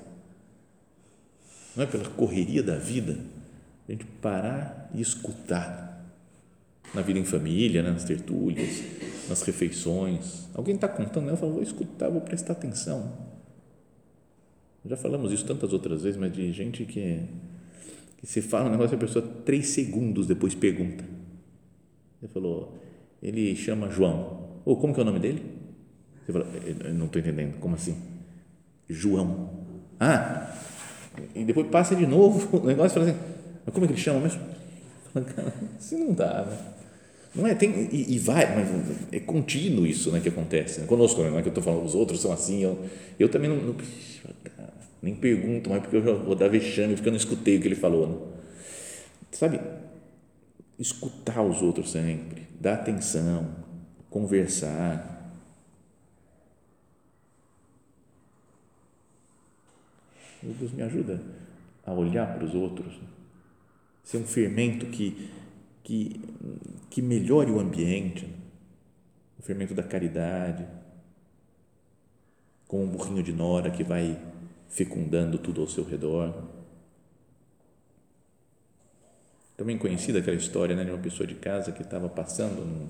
não 1.76 1.84
é 1.84 1.88
pela 1.88 2.08
correria 2.08 2.64
da 2.64 2.78
vida, 2.78 3.20
a 3.86 3.92
gente 3.92 4.06
parar 4.22 4.90
e 4.94 5.02
escutar 5.02 6.02
na 6.94 7.02
vida 7.02 7.20
em 7.20 7.26
família, 7.26 7.84
né, 7.84 7.92
nas 7.92 8.06
tertúlias, 8.06 8.82
nas 9.28 9.42
refeições. 9.42 10.48
Alguém 10.54 10.76
está 10.76 10.88
contando, 10.88 11.32
eu 11.32 11.36
falo, 11.36 11.56
vou 11.56 11.64
escutar, 11.64 12.10
vou 12.10 12.22
prestar 12.22 12.54
atenção. 12.54 13.12
Já 14.86 14.96
falamos 14.96 15.34
isso 15.34 15.46
tantas 15.46 15.74
outras 15.74 16.04
vezes, 16.04 16.18
mas 16.18 16.32
de 16.32 16.50
gente 16.54 16.86
que, 16.86 17.28
que 18.24 18.30
se 18.30 18.42
fala 18.42 18.70
um 18.70 18.72
negócio 18.72 18.94
e 18.94 18.96
a 18.96 19.00
pessoa 19.00 19.28
três 19.44 19.68
segundos 19.68 20.26
depois 20.26 20.56
pergunta. 20.56 21.04
Ele 22.22 22.32
falou, 22.32 22.80
ele 23.22 23.54
chama 23.54 23.90
João. 23.90 24.62
Ou 24.64 24.76
oh, 24.76 24.78
como 24.78 24.94
que 24.94 25.02
é 25.02 25.04
o 25.04 25.06
nome 25.06 25.20
dele? 25.20 25.44
Você 26.26 26.32
fala, 26.32 26.48
não 26.94 27.08
estou 27.08 27.22
entendendo, 27.22 27.60
como 27.60 27.76
assim? 27.76 27.98
João. 28.90 29.50
Ah, 30.00 30.56
e 31.36 31.44
depois 31.44 31.68
passa 31.68 31.98
de 31.98 32.08
novo 32.08 32.48
o 32.64 32.66
negócio 32.66 32.98
e 32.98 33.04
fala 33.04 33.12
assim, 33.12 33.20
mas 33.66 33.74
como 33.74 33.86
é 33.86 33.88
que 33.90 33.94
ele 33.94 34.02
chama 34.02 34.22
mesmo? 34.22 34.42
Assim 35.78 35.98
não 35.98 36.14
dá, 36.14 36.46
né? 36.46 36.58
Não 37.36 37.46
é, 37.46 37.54
tem, 37.54 37.90
e, 37.92 38.16
e, 38.16 38.20
vai, 38.20 38.56
mas 38.56 38.70
é 39.12 39.20
contínuo 39.20 39.86
isso 39.86 40.12
né, 40.12 40.22
que 40.22 40.30
acontece. 40.30 40.80
Né? 40.80 40.88
Conosco, 40.88 41.22
não 41.24 41.38
é 41.38 41.42
que 41.42 41.50
eu 41.50 41.52
estou 41.52 41.64
falando, 41.64 41.84
os 41.84 41.96
outros 41.96 42.22
são 42.22 42.32
assim, 42.32 42.64
eu, 42.64 42.80
eu 43.20 43.28
também 43.28 43.50
não, 43.50 43.58
não 43.58 43.76
nem 45.04 45.14
pergunto 45.14 45.70
mais, 45.70 45.82
porque 45.82 45.98
eu 45.98 46.04
já 46.04 46.14
vou 46.14 46.34
dar 46.34 46.48
vexame, 46.48 46.96
porque 46.96 47.10
eu 47.10 47.12
não 47.12 47.18
escutei 47.18 47.58
o 47.58 47.62
que 47.62 47.68
ele 47.68 47.76
falou. 47.76 48.08
Né? 48.08 48.18
Sabe, 49.34 49.60
escutar 50.80 51.44
os 51.44 51.62
outros 51.62 51.92
sempre, 51.92 52.48
dar 52.60 52.76
atenção, 52.76 53.54
conversar, 54.10 55.14
Meu 60.42 60.54
Deus, 60.56 60.74
me 60.74 60.82
ajuda 60.82 61.22
a 61.86 61.94
olhar 61.94 62.36
para 62.36 62.44
os 62.44 62.54
outros, 62.54 63.00
ser 64.04 64.18
um 64.18 64.26
fermento 64.26 64.88
que, 64.88 65.32
que, 65.82 66.20
que 66.90 67.02
melhore 67.02 67.50
o 67.50 67.62
ambiente, 67.62 68.30
o 69.40 69.42
fermento 69.42 69.74
da 69.74 69.84
caridade, 69.84 70.68
com 72.68 72.84
um 72.84 72.90
burrinho 72.90 73.24
de 73.24 73.32
nora 73.32 73.72
que 73.72 73.86
vai 73.86 74.20
fecundando 74.74 75.38
tudo 75.38 75.62
ao 75.62 75.68
seu 75.68 75.84
redor. 75.84 76.34
Também 79.56 79.78
conhecida 79.78 80.20
aquela 80.20 80.36
história 80.36 80.76
né, 80.76 80.84
de 80.84 80.92
uma 80.92 81.00
pessoa 81.00 81.26
de 81.26 81.36
casa 81.36 81.72
que 81.72 81.82
estava 81.82 82.10
passando 82.10 82.66
num, 82.66 82.88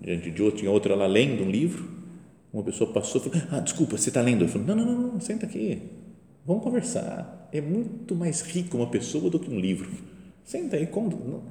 diante 0.00 0.30
de 0.30 0.42
outra, 0.42 0.58
tinha 0.58 0.70
outra 0.70 0.94
lá 0.94 1.06
lendo 1.06 1.44
um 1.44 1.50
livro 1.50 1.94
uma 2.54 2.62
pessoa 2.62 2.92
passou 2.92 3.20
e 3.20 3.28
falou: 3.28 3.48
Ah, 3.50 3.58
desculpa, 3.58 3.98
você 3.98 4.10
está 4.10 4.20
lendo? 4.20 4.44
Eu 4.44 4.48
falei: 4.48 4.64
não, 4.68 4.76
não, 4.76 4.84
não, 4.84 5.12
não, 5.14 5.20
senta 5.20 5.44
aqui, 5.44 5.82
vamos 6.46 6.62
conversar. 6.62 7.48
É 7.52 7.60
muito 7.60 8.14
mais 8.14 8.42
rico 8.42 8.76
uma 8.76 8.86
pessoa 8.86 9.28
do 9.28 9.40
que 9.40 9.50
um 9.50 9.58
livro. 9.58 9.90
Senta 10.44 10.76
aí, 10.76 10.86
quando, 10.86 11.42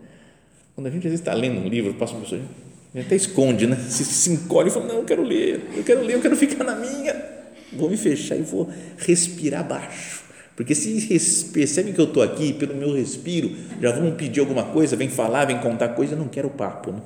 quando 0.74 0.88
a 0.88 0.90
gente 0.90 1.00
às 1.00 1.12
vezes 1.12 1.20
está 1.20 1.34
lendo 1.34 1.60
um 1.60 1.68
livro, 1.68 1.94
passa 1.96 2.14
uma 2.14 2.22
pessoa, 2.22 2.40
a 2.42 2.98
gente 2.98 3.08
até 3.08 3.16
esconde, 3.18 3.68
né? 3.68 3.76
Se, 3.76 4.06
se 4.06 4.32
encolhe 4.32 4.70
e 4.70 4.72
fala: 4.72 4.86
Não, 4.86 4.96
eu 4.96 5.04
quero 5.04 5.24
ler, 5.24 5.62
eu 5.76 5.84
quero 5.84 6.02
ler, 6.02 6.14
eu 6.14 6.22
quero 6.22 6.38
ficar 6.38 6.64
na 6.64 6.76
minha. 6.76 7.33
Vou 7.78 7.90
me 7.90 7.98
fechar 7.98 8.36
e 8.36 8.42
vou 8.42 8.70
respirar 8.98 9.68
baixo. 9.68 10.24
Porque 10.56 10.76
se 10.76 11.46
percebem 11.52 11.94
que 11.94 12.00
eu 12.00 12.06
estou 12.06 12.22
aqui, 12.22 12.54
pelo 12.54 12.76
meu 12.76 12.94
respiro, 12.94 13.56
já 13.82 13.92
vão 13.92 14.16
pedir 14.16 14.40
alguma 14.40 14.66
coisa, 14.66 14.96
vem 14.96 15.10
falar, 15.10 15.46
vem 15.46 15.60
contar 15.60 15.90
coisa, 15.90 16.14
eu 16.14 16.20
não 16.20 16.28
quero 16.28 16.50
papo. 16.50 16.92
Né? 16.92 17.02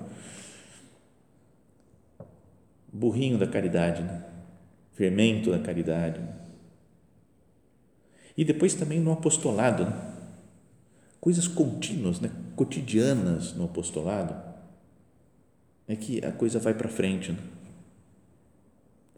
burrinho 2.97 3.37
da 3.37 3.47
caridade, 3.47 4.01
né? 4.01 4.23
fermento 4.93 5.51
da 5.51 5.59
caridade. 5.59 6.19
Né? 6.19 6.33
E 8.35 8.43
depois 8.43 8.73
também 8.73 8.99
no 8.99 9.11
apostolado, 9.11 9.85
né? 9.85 10.13
coisas 11.21 11.47
contínuas, 11.47 12.19
né? 12.19 12.31
cotidianas 12.55 13.53
no 13.53 13.65
apostolado, 13.65 14.35
é 15.87 15.95
que 15.95 16.25
a 16.25 16.31
coisa 16.31 16.59
vai 16.59 16.73
para 16.73 16.89
frente. 16.89 17.31
Né? 17.31 17.39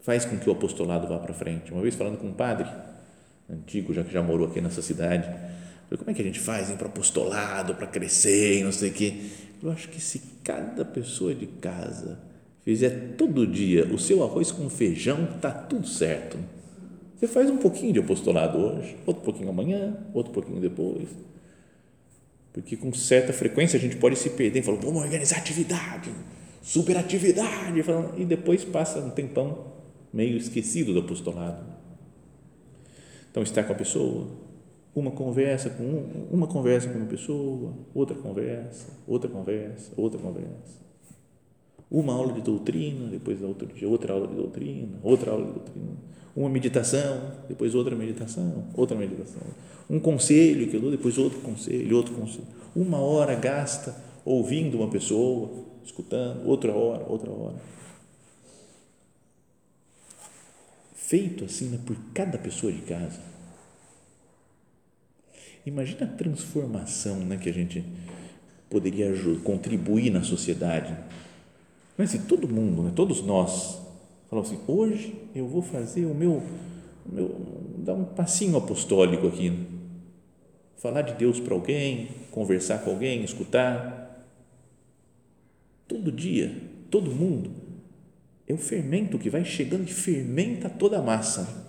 Faz 0.02 0.24
com 0.24 0.38
que 0.38 0.48
o 0.48 0.52
apostolado 0.52 1.06
vá 1.06 1.18
para 1.18 1.34
frente. 1.34 1.72
Uma 1.72 1.82
vez 1.82 1.94
falando 1.94 2.18
com 2.18 2.26
um 2.26 2.32
padre 2.32 2.68
antigo, 3.48 3.92
já 3.92 4.02
que 4.02 4.12
já 4.12 4.22
morou 4.22 4.46
aqui 4.46 4.60
nessa 4.60 4.80
cidade, 4.80 5.24
falei, 5.24 5.98
como 5.98 6.10
é 6.10 6.14
que 6.14 6.22
a 6.22 6.24
gente 6.24 6.40
faz 6.40 6.70
para 6.70 6.86
apostolado, 6.86 7.74
para 7.74 7.86
crescer 7.86 8.64
não 8.64 8.72
sei 8.72 8.90
o 8.90 8.92
quê? 8.92 9.14
Eu 9.62 9.70
acho 9.70 9.88
que 9.88 10.00
se 10.00 10.22
cada 10.42 10.84
pessoa 10.84 11.34
de 11.34 11.46
casa 11.46 12.18
fizer 12.64 13.14
todo 13.18 13.46
dia 13.46 13.86
o 13.86 13.98
seu 13.98 14.22
arroz 14.22 14.50
com 14.50 14.70
feijão, 14.70 15.28
está 15.36 15.50
tudo 15.50 15.86
certo. 15.86 16.38
Você 17.18 17.26
faz 17.26 17.50
um 17.50 17.58
pouquinho 17.58 17.92
de 17.92 17.98
apostolado 17.98 18.56
hoje, 18.56 18.96
outro 19.04 19.22
pouquinho 19.22 19.50
amanhã, 19.50 19.94
outro 20.14 20.32
pouquinho 20.32 20.58
depois. 20.58 21.08
Porque 22.52 22.76
com 22.76 22.92
certa 22.94 23.32
frequência 23.32 23.76
a 23.76 23.80
gente 23.80 23.96
pode 23.96 24.16
se 24.16 24.30
perder 24.30 24.60
e 24.60 24.62
falar, 24.62 24.78
vamos 24.78 25.02
organizar 25.02 25.36
atividade, 25.36 26.10
superatividade, 26.62 27.84
e 28.16 28.24
depois 28.24 28.64
passa 28.64 29.00
um 29.00 29.10
tempão 29.10 29.69
meio 30.12 30.36
esquecido 30.36 30.92
do 30.92 31.00
apostolado. 31.00 31.64
Então, 33.30 33.42
estar 33.42 33.62
com 33.64 33.72
a 33.72 33.76
pessoa, 33.76 34.26
uma 34.94 35.10
conversa 35.10 35.70
com 35.70 35.84
um, 35.84 36.26
uma 36.32 36.46
conversa 36.46 36.88
com 36.88 36.98
uma 36.98 37.06
pessoa, 37.06 37.72
outra 37.94 38.16
conversa, 38.16 38.88
outra 39.06 39.30
conversa, 39.30 39.92
outra 39.96 40.18
conversa 40.18 40.90
uma 41.90 42.12
aula 42.12 42.32
de 42.32 42.40
doutrina, 42.40 43.08
depois 43.08 43.42
outra, 43.42 43.68
outra 43.88 44.12
aula 44.12 44.28
de 44.28 44.36
doutrina, 44.36 45.00
outra 45.02 45.32
aula 45.32 45.44
de 45.46 45.52
doutrina, 45.52 45.96
uma 46.36 46.48
meditação, 46.48 47.32
depois 47.48 47.74
outra 47.74 47.96
meditação, 47.96 48.64
outra 48.76 48.96
meditação, 48.96 49.42
um 49.88 49.98
conselho 49.98 50.68
que 50.68 50.76
eu 50.76 50.80
dou, 50.80 50.90
depois 50.90 51.18
outro 51.18 51.40
conselho, 51.40 51.96
outro 51.96 52.14
conselho. 52.14 52.46
Uma 52.76 52.98
hora 52.98 53.34
gasta 53.34 53.96
ouvindo 54.24 54.76
uma 54.76 54.88
pessoa, 54.88 55.50
escutando, 55.82 56.46
outra 56.46 56.72
hora, 56.72 57.04
outra 57.08 57.30
hora. 57.32 57.56
Feito 61.10 61.44
assim 61.44 61.66
né, 61.66 61.78
por 61.84 61.96
cada 62.14 62.38
pessoa 62.38 62.72
de 62.72 62.82
casa. 62.82 63.20
Imagina 65.66 66.04
a 66.06 66.16
transformação 66.16 67.16
né, 67.16 67.36
que 67.36 67.48
a 67.48 67.52
gente 67.52 67.84
poderia 68.70 69.12
contribuir 69.42 70.10
na 70.10 70.22
sociedade 70.22 70.96
mas 72.00 72.12
se 72.12 72.20
todo 72.20 72.48
mundo, 72.48 72.82
né, 72.82 72.92
todos 72.96 73.20
nós, 73.20 73.78
falou 74.30 74.42
assim, 74.42 74.58
hoje 74.66 75.14
eu 75.34 75.46
vou 75.46 75.60
fazer 75.60 76.06
o 76.06 76.14
meu, 76.14 76.42
o 77.04 77.14
meu 77.14 77.46
dar 77.76 77.92
um 77.92 78.06
passinho 78.06 78.56
apostólico 78.56 79.26
aqui, 79.26 79.50
né? 79.50 79.66
falar 80.78 81.02
de 81.02 81.12
Deus 81.12 81.38
para 81.38 81.52
alguém, 81.52 82.08
conversar 82.30 82.78
com 82.78 82.88
alguém, 82.88 83.22
escutar, 83.22 84.26
todo 85.86 86.10
dia, 86.10 86.56
todo 86.90 87.10
mundo 87.10 87.50
é 88.50 88.54
o 88.54 88.58
fermento 88.58 89.18
que 89.18 89.30
vai 89.30 89.44
chegando 89.44 89.84
e 89.84 89.92
fermenta 89.92 90.68
toda 90.68 90.98
a 90.98 91.02
massa. 91.02 91.68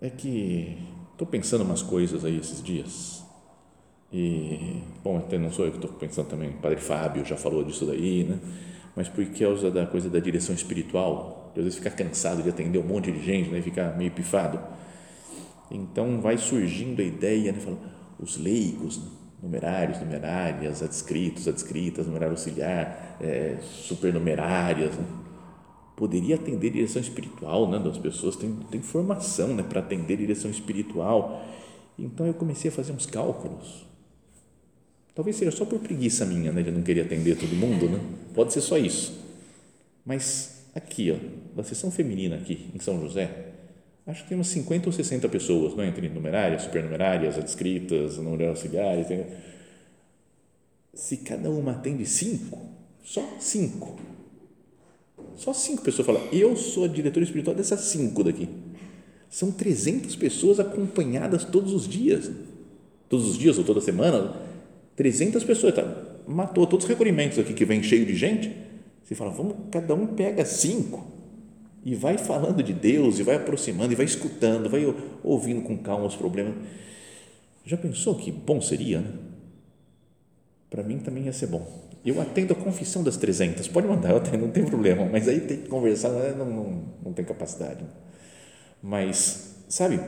É 0.00 0.10
que 0.10 0.76
estou 1.12 1.26
pensando 1.26 1.64
umas 1.64 1.82
coisas 1.82 2.26
aí 2.26 2.38
esses 2.38 2.62
dias. 2.62 3.24
E, 4.12 4.82
bom, 5.02 5.16
até 5.16 5.38
não 5.38 5.50
sou 5.50 5.64
eu 5.64 5.70
que 5.70 5.78
estou 5.78 5.90
pensando 5.92 6.28
também, 6.28 6.50
o 6.50 6.58
Padre 6.58 6.78
Fábio 6.78 7.24
já 7.24 7.38
falou 7.38 7.64
disso 7.64 7.86
daí, 7.86 8.22
né? 8.22 8.38
Mas 8.94 9.08
por 9.08 9.24
causa 9.26 9.70
da 9.70 9.86
coisa 9.86 10.10
da 10.10 10.18
direção 10.18 10.54
espiritual, 10.54 11.50
de 11.54 11.60
às 11.60 11.64
vezes 11.64 11.78
ficar 11.78 11.96
cansado 11.96 12.42
de 12.42 12.50
atender 12.50 12.78
um 12.78 12.86
monte 12.86 13.10
de 13.10 13.24
gente, 13.24 13.48
né? 13.48 13.62
Ficar 13.62 13.96
meio 13.96 14.10
pifado. 14.10 14.60
Então 15.70 16.20
vai 16.20 16.36
surgindo 16.36 17.00
a 17.00 17.04
ideia, 17.04 17.50
né? 17.52 17.58
Fala, 17.58 17.78
os 18.20 18.36
leigos, 18.36 18.98
né? 18.98 19.08
Numerários, 19.44 20.00
numerárias, 20.00 20.82
adscritos, 20.82 21.46
adscritas, 21.46 22.06
numerário 22.06 22.32
auxiliar, 22.32 23.18
é, 23.20 23.58
supernumerárias, 23.62 24.96
né? 24.96 25.04
poderia 25.94 26.34
atender 26.34 26.70
direção 26.70 27.00
espiritual, 27.00 27.70
né? 27.70 27.78
Das 27.78 27.98
pessoas 27.98 28.36
têm, 28.36 28.52
têm 28.70 28.82
formação, 28.82 29.54
né? 29.54 29.62
Para 29.62 29.80
atender 29.80 30.16
direção 30.16 30.50
espiritual. 30.50 31.44
Então 31.98 32.26
eu 32.26 32.34
comecei 32.34 32.70
a 32.70 32.72
fazer 32.72 32.92
uns 32.92 33.06
cálculos. 33.06 33.86
Talvez 35.14 35.36
seja 35.36 35.52
só 35.52 35.64
por 35.64 35.78
preguiça 35.78 36.24
minha, 36.24 36.50
né? 36.50 36.62
De 36.62 36.70
não 36.70 36.82
querer 36.82 37.02
atender 37.02 37.36
todo 37.36 37.54
mundo, 37.54 37.88
né? 37.88 38.00
Pode 38.34 38.52
ser 38.52 38.60
só 38.60 38.76
isso. 38.76 39.22
Mas 40.04 40.66
aqui, 40.74 41.12
ó, 41.12 41.56
da 41.56 41.62
sessão 41.62 41.90
feminina 41.90 42.36
aqui 42.36 42.70
em 42.74 42.80
São 42.80 43.00
José, 43.00 43.53
acho 44.06 44.22
que 44.22 44.28
tem 44.28 44.36
umas 44.36 44.48
50 44.48 44.88
ou 44.88 44.92
60 44.92 45.28
pessoas, 45.28 45.74
não 45.74 45.82
é? 45.82 45.88
entre 45.88 46.08
numerárias, 46.08 46.62
supernumerárias, 46.62 47.38
adscritas, 47.38 48.18
numerárias 48.18 48.56
auxiliares. 48.56 49.06
Tem... 49.06 49.26
Se 50.92 51.18
cada 51.18 51.50
uma 51.50 51.72
atende 51.72 52.04
cinco, 52.06 52.68
só 53.02 53.36
cinco. 53.40 53.98
Só 55.36 55.52
cinco 55.52 55.82
pessoas 55.82 56.06
falam, 56.06 56.22
eu 56.32 56.54
sou 56.56 56.84
a 56.84 56.88
diretora 56.88 57.24
espiritual 57.24 57.56
dessas 57.56 57.80
cinco 57.80 58.22
daqui. 58.22 58.48
São 59.28 59.50
300 59.50 60.14
pessoas 60.14 60.60
acompanhadas 60.60 61.44
todos 61.44 61.72
os 61.72 61.88
dias. 61.88 62.30
Todos 63.08 63.28
os 63.28 63.36
dias 63.36 63.58
ou 63.58 63.64
toda 63.64 63.80
semana. 63.80 64.36
300 64.94 65.42
pessoas. 65.42 65.74
Tá? 65.74 65.82
Matou 66.28 66.66
todos 66.68 66.84
os 66.84 66.88
recolhimentos 66.88 67.38
aqui 67.38 67.52
que 67.52 67.64
vem 67.64 67.82
cheio 67.82 68.06
de 68.06 68.14
gente. 68.14 68.54
Você 69.02 69.16
fala, 69.16 69.32
vamos, 69.32 69.56
cada 69.72 69.92
um 69.92 70.06
pega 70.06 70.44
cinco 70.44 71.13
e 71.84 71.94
vai 71.94 72.16
falando 72.16 72.62
de 72.62 72.72
Deus, 72.72 73.18
e 73.18 73.22
vai 73.22 73.36
aproximando, 73.36 73.92
e 73.92 73.96
vai 73.96 74.06
escutando, 74.06 74.70
vai 74.70 74.82
ouvindo 75.22 75.60
com 75.60 75.76
calma 75.76 76.06
os 76.06 76.16
problemas. 76.16 76.54
Já 77.64 77.76
pensou 77.76 78.14
que 78.14 78.32
bom 78.32 78.60
seria? 78.60 79.00
Né? 79.00 79.10
Para 80.70 80.82
mim 80.82 80.98
também 80.98 81.24
ia 81.24 81.32
ser 81.32 81.46
bom. 81.46 81.66
Eu 82.04 82.20
atendo 82.20 82.54
a 82.54 82.56
confissão 82.56 83.02
das 83.02 83.16
300, 83.16 83.68
pode 83.68 83.86
mandar, 83.86 84.10
eu 84.10 84.16
atendo, 84.16 84.38
não 84.38 84.50
tem 84.50 84.64
problema, 84.64 85.04
mas 85.04 85.28
aí 85.28 85.40
tem 85.40 85.58
que 85.58 85.68
conversar, 85.68 86.08
né? 86.10 86.34
não, 86.36 86.46
não, 86.46 86.84
não 87.04 87.12
tem 87.12 87.24
capacidade. 87.24 87.84
Mas, 88.82 89.54
sabe, 89.68 90.00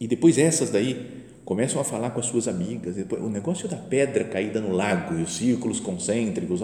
e 0.00 0.08
depois 0.08 0.36
essas 0.36 0.70
daí 0.70 1.22
começam 1.44 1.80
a 1.80 1.84
falar 1.84 2.10
com 2.10 2.18
as 2.18 2.26
suas 2.26 2.48
amigas, 2.48 2.96
depois, 2.96 3.22
o 3.22 3.28
negócio 3.28 3.68
da 3.68 3.76
pedra 3.76 4.24
caída 4.24 4.60
no 4.60 4.72
lago 4.72 5.18
e 5.18 5.22
os 5.22 5.36
círculos 5.36 5.78
concêntricos, 5.78 6.60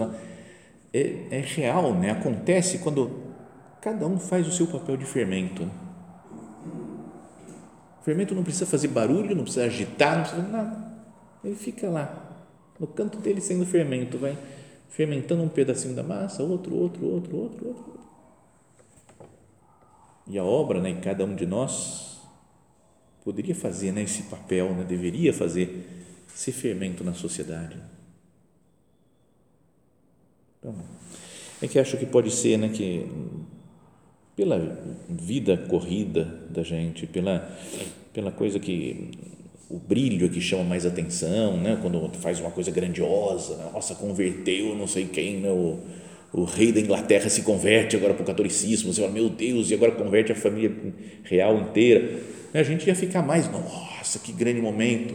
é, 0.93 1.15
é 1.31 1.39
real, 1.39 1.93
né? 1.93 2.11
acontece 2.11 2.79
quando 2.79 3.28
Cada 3.81 4.05
um 4.05 4.19
faz 4.19 4.47
o 4.47 4.51
seu 4.51 4.67
papel 4.67 4.97
de 4.97 5.05
fermento. 5.05 5.63
O 7.99 8.03
fermento 8.03 8.35
não 8.35 8.43
precisa 8.43 8.65
fazer 8.65 8.89
barulho, 8.89 9.35
não 9.35 9.43
precisa 9.43 9.65
agitar, 9.65 10.17
não 10.17 10.23
precisa 10.23 10.47
nada. 10.47 10.89
Ele 11.43 11.55
fica 11.55 11.89
lá, 11.89 12.45
no 12.79 12.87
canto 12.87 13.17
dele 13.19 13.39
sendo 13.39 13.65
fermento, 13.65 14.17
vai 14.17 14.37
fermentando 14.89 15.43
um 15.43 15.49
pedacinho 15.49 15.95
da 15.95 16.03
massa, 16.03 16.43
outro, 16.43 16.75
outro, 16.75 17.05
outro, 17.05 17.37
outro, 17.37 17.67
outro. 17.67 17.99
E 20.27 20.37
a 20.37 20.43
obra, 20.43 20.81
né, 20.81 20.99
cada 21.01 21.23
um 21.23 21.35
de 21.35 21.45
nós 21.45 22.19
poderia 23.23 23.55
fazer 23.55 23.91
né, 23.91 24.03
esse 24.03 24.23
papel, 24.23 24.73
né, 24.73 24.83
deveria 24.83 25.33
fazer 25.33 25.87
esse 26.33 26.51
fermento 26.51 27.03
na 27.03 27.13
sociedade. 27.13 27.77
Então, 30.59 30.75
é 31.61 31.67
que 31.67 31.79
acho 31.79 31.97
que 31.97 32.05
pode 32.05 32.31
ser 32.31 32.57
né, 32.57 32.69
que 32.69 33.09
pela 34.39 34.79
vida 35.09 35.57
corrida 35.57 36.23
da 36.49 36.63
gente, 36.63 37.05
pela, 37.05 37.53
pela 38.13 38.31
coisa 38.31 38.57
que 38.57 39.11
o 39.69 39.77
brilho 39.77 40.29
que 40.29 40.39
chama 40.39 40.63
mais 40.63 40.85
atenção, 40.85 41.57
né? 41.57 41.77
quando 41.81 42.09
faz 42.19 42.39
uma 42.39 42.49
coisa 42.49 42.71
grandiosa, 42.71 43.57
nossa, 43.73 43.93
converteu 43.95 44.73
não 44.77 44.87
sei 44.87 45.07
quem, 45.07 45.41
né? 45.41 45.49
o, 45.49 45.77
o 46.31 46.45
rei 46.45 46.71
da 46.71 46.79
Inglaterra 46.79 47.27
se 47.27 47.41
converte 47.41 47.97
agora 47.97 48.13
para 48.13 48.23
o 48.23 48.25
catolicismo, 48.25 48.93
você 48.93 49.01
fala, 49.01 49.11
meu 49.11 49.27
Deus, 49.27 49.71
e 49.71 49.73
agora 49.73 49.91
converte 49.91 50.31
a 50.31 50.35
família 50.35 50.73
real 51.23 51.57
inteira. 51.57 52.21
A 52.53 52.63
gente 52.63 52.87
ia 52.87 52.95
ficar 52.95 53.21
mais, 53.21 53.51
nossa, 53.51 54.19
que 54.19 54.31
grande 54.31 54.61
momento. 54.61 55.13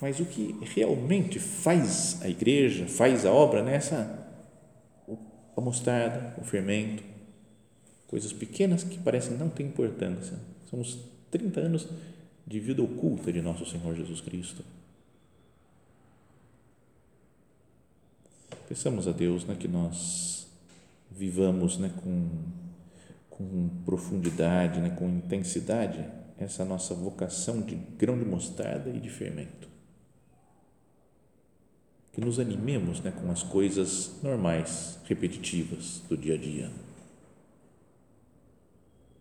Mas 0.00 0.18
o 0.18 0.24
que 0.24 0.56
realmente 0.74 1.38
faz 1.38 2.18
a 2.20 2.28
igreja, 2.28 2.86
faz 2.86 3.24
a 3.24 3.30
obra 3.30 3.62
nessa, 3.62 4.26
a 5.56 5.60
mostarda, 5.60 6.34
o 6.40 6.44
fermento, 6.44 7.07
coisas 8.08 8.32
pequenas 8.32 8.82
que 8.82 8.98
parecem 8.98 9.36
não 9.36 9.48
ter 9.48 9.62
importância. 9.62 10.36
São 10.68 10.80
os 10.80 10.98
30 11.30 11.60
anos 11.60 11.86
de 12.46 12.58
vida 12.58 12.82
oculta 12.82 13.30
de 13.30 13.40
nosso 13.40 13.64
Senhor 13.66 13.94
Jesus 13.94 14.20
Cristo. 14.20 14.64
Peçamos 18.66 19.06
a 19.06 19.12
Deus 19.12 19.44
né, 19.44 19.54
que 19.54 19.68
nós 19.68 20.46
vivamos 21.10 21.78
né, 21.78 21.92
com, 22.02 22.28
com 23.30 23.68
profundidade, 23.84 24.80
né, 24.80 24.90
com 24.90 25.08
intensidade, 25.08 26.04
essa 26.38 26.64
nossa 26.64 26.94
vocação 26.94 27.60
de 27.60 27.74
grão 27.74 28.18
de 28.18 28.24
mostarda 28.24 28.90
e 28.90 29.00
de 29.00 29.10
fermento. 29.10 29.68
Que 32.12 32.20
nos 32.20 32.38
animemos 32.38 33.00
né, 33.00 33.10
com 33.10 33.30
as 33.30 33.42
coisas 33.42 34.12
normais, 34.22 34.98
repetitivas 35.04 36.02
do 36.08 36.16
dia 36.16 36.34
a 36.34 36.38
dia 36.38 36.87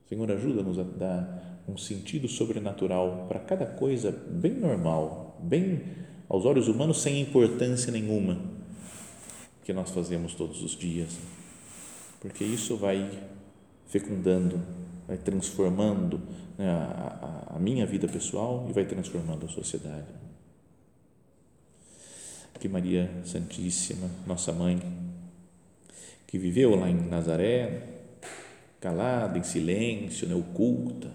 Senhor, 0.07 0.31
ajuda-nos 0.31 0.79
a 0.79 0.83
dar 0.83 1.63
um 1.67 1.77
sentido 1.77 2.27
sobrenatural 2.27 3.25
para 3.27 3.39
cada 3.39 3.65
coisa 3.65 4.11
bem 4.11 4.53
normal, 4.53 5.37
bem 5.41 5.83
aos 6.29 6.45
olhos 6.45 6.67
humanos 6.67 7.01
sem 7.01 7.19
importância 7.19 7.91
nenhuma 7.91 8.39
que 9.63 9.73
nós 9.73 9.89
fazemos 9.89 10.33
todos 10.33 10.63
os 10.63 10.77
dias, 10.77 11.17
porque 12.21 12.45
isso 12.45 12.77
vai 12.77 13.11
fecundando, 13.87 14.61
vai 15.05 15.17
transformando 15.17 16.21
né, 16.57 16.69
a, 16.69 17.55
a, 17.55 17.59
minha 17.59 17.85
vida 17.85 18.07
pessoal 18.07 18.65
e 18.69 18.73
vai 18.73 18.85
transformando 18.85 19.45
a 19.45 19.49
sociedade. 19.49 20.07
Que 22.57 22.69
Maria 22.69 23.11
Santíssima, 23.25 24.09
nossa 24.25 24.53
mãe, 24.53 24.81
que 26.25 26.37
viveu 26.37 26.73
lá 26.75 26.89
em 26.89 26.95
Nazaré, 26.95 27.96
calada, 28.79 29.37
em 29.37 29.43
silêncio, 29.43 30.27
né, 30.27 30.35
oculta. 30.35 31.11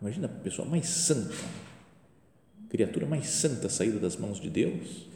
Imagina 0.00 0.26
a 0.26 0.30
pessoa 0.30 0.66
mais 0.66 0.86
santa, 0.86 1.34
criatura 2.68 3.06
mais 3.06 3.26
santa 3.28 3.68
saída 3.68 3.98
das 3.98 4.16
mãos 4.16 4.40
de 4.40 4.48
Deus 4.48 5.06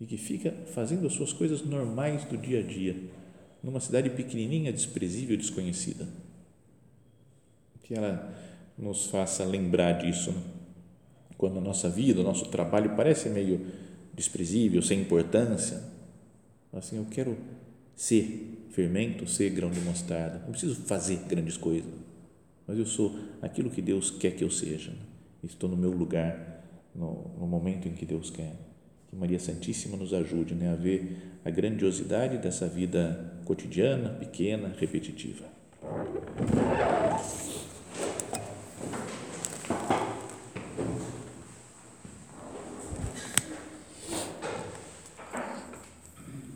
e 0.00 0.06
que 0.06 0.16
fica 0.16 0.52
fazendo 0.74 1.06
as 1.06 1.12
suas 1.12 1.32
coisas 1.32 1.62
normais 1.62 2.24
do 2.24 2.36
dia 2.36 2.60
a 2.60 2.62
dia, 2.62 2.96
numa 3.62 3.80
cidade 3.80 4.10
pequenininha, 4.10 4.72
desprezível, 4.72 5.36
desconhecida. 5.36 6.08
Que 7.84 7.94
ela 7.94 8.34
nos 8.76 9.06
faça 9.06 9.44
lembrar 9.44 9.92
disso, 9.92 10.32
né? 10.32 10.42
quando 11.38 11.58
a 11.58 11.60
nossa 11.60 11.88
vida, 11.88 12.20
o 12.20 12.24
nosso 12.24 12.46
trabalho 12.46 12.96
parece 12.96 13.28
meio 13.28 13.66
desprezível, 14.12 14.80
sem 14.82 15.00
importância. 15.00 15.82
Assim, 16.72 16.96
eu 16.96 17.06
quero 17.10 17.36
ser 17.96 18.66
fermento, 18.70 19.26
ser 19.26 19.50
grão 19.50 19.70
de 19.70 19.80
mostarda. 19.80 20.40
Não 20.40 20.50
preciso 20.50 20.76
fazer 20.82 21.16
grandes 21.28 21.56
coisas, 21.56 21.92
mas 22.66 22.78
eu 22.78 22.86
sou 22.86 23.18
aquilo 23.40 23.70
que 23.70 23.82
Deus 23.82 24.10
quer 24.10 24.32
que 24.32 24.44
eu 24.44 24.50
seja. 24.50 24.92
Estou 25.42 25.68
no 25.68 25.76
meu 25.76 25.90
lugar, 25.90 26.64
no, 26.94 27.30
no 27.38 27.46
momento 27.46 27.86
em 27.86 27.92
que 27.92 28.06
Deus 28.06 28.30
quer. 28.30 28.54
Que 29.08 29.16
Maria 29.16 29.38
Santíssima 29.38 29.96
nos 29.96 30.14
ajude 30.14 30.54
né, 30.54 30.72
a 30.72 30.74
ver 30.74 31.18
a 31.44 31.50
grandiosidade 31.50 32.38
dessa 32.38 32.66
vida 32.66 33.38
cotidiana, 33.44 34.08
pequena, 34.10 34.74
repetitiva. 34.78 35.44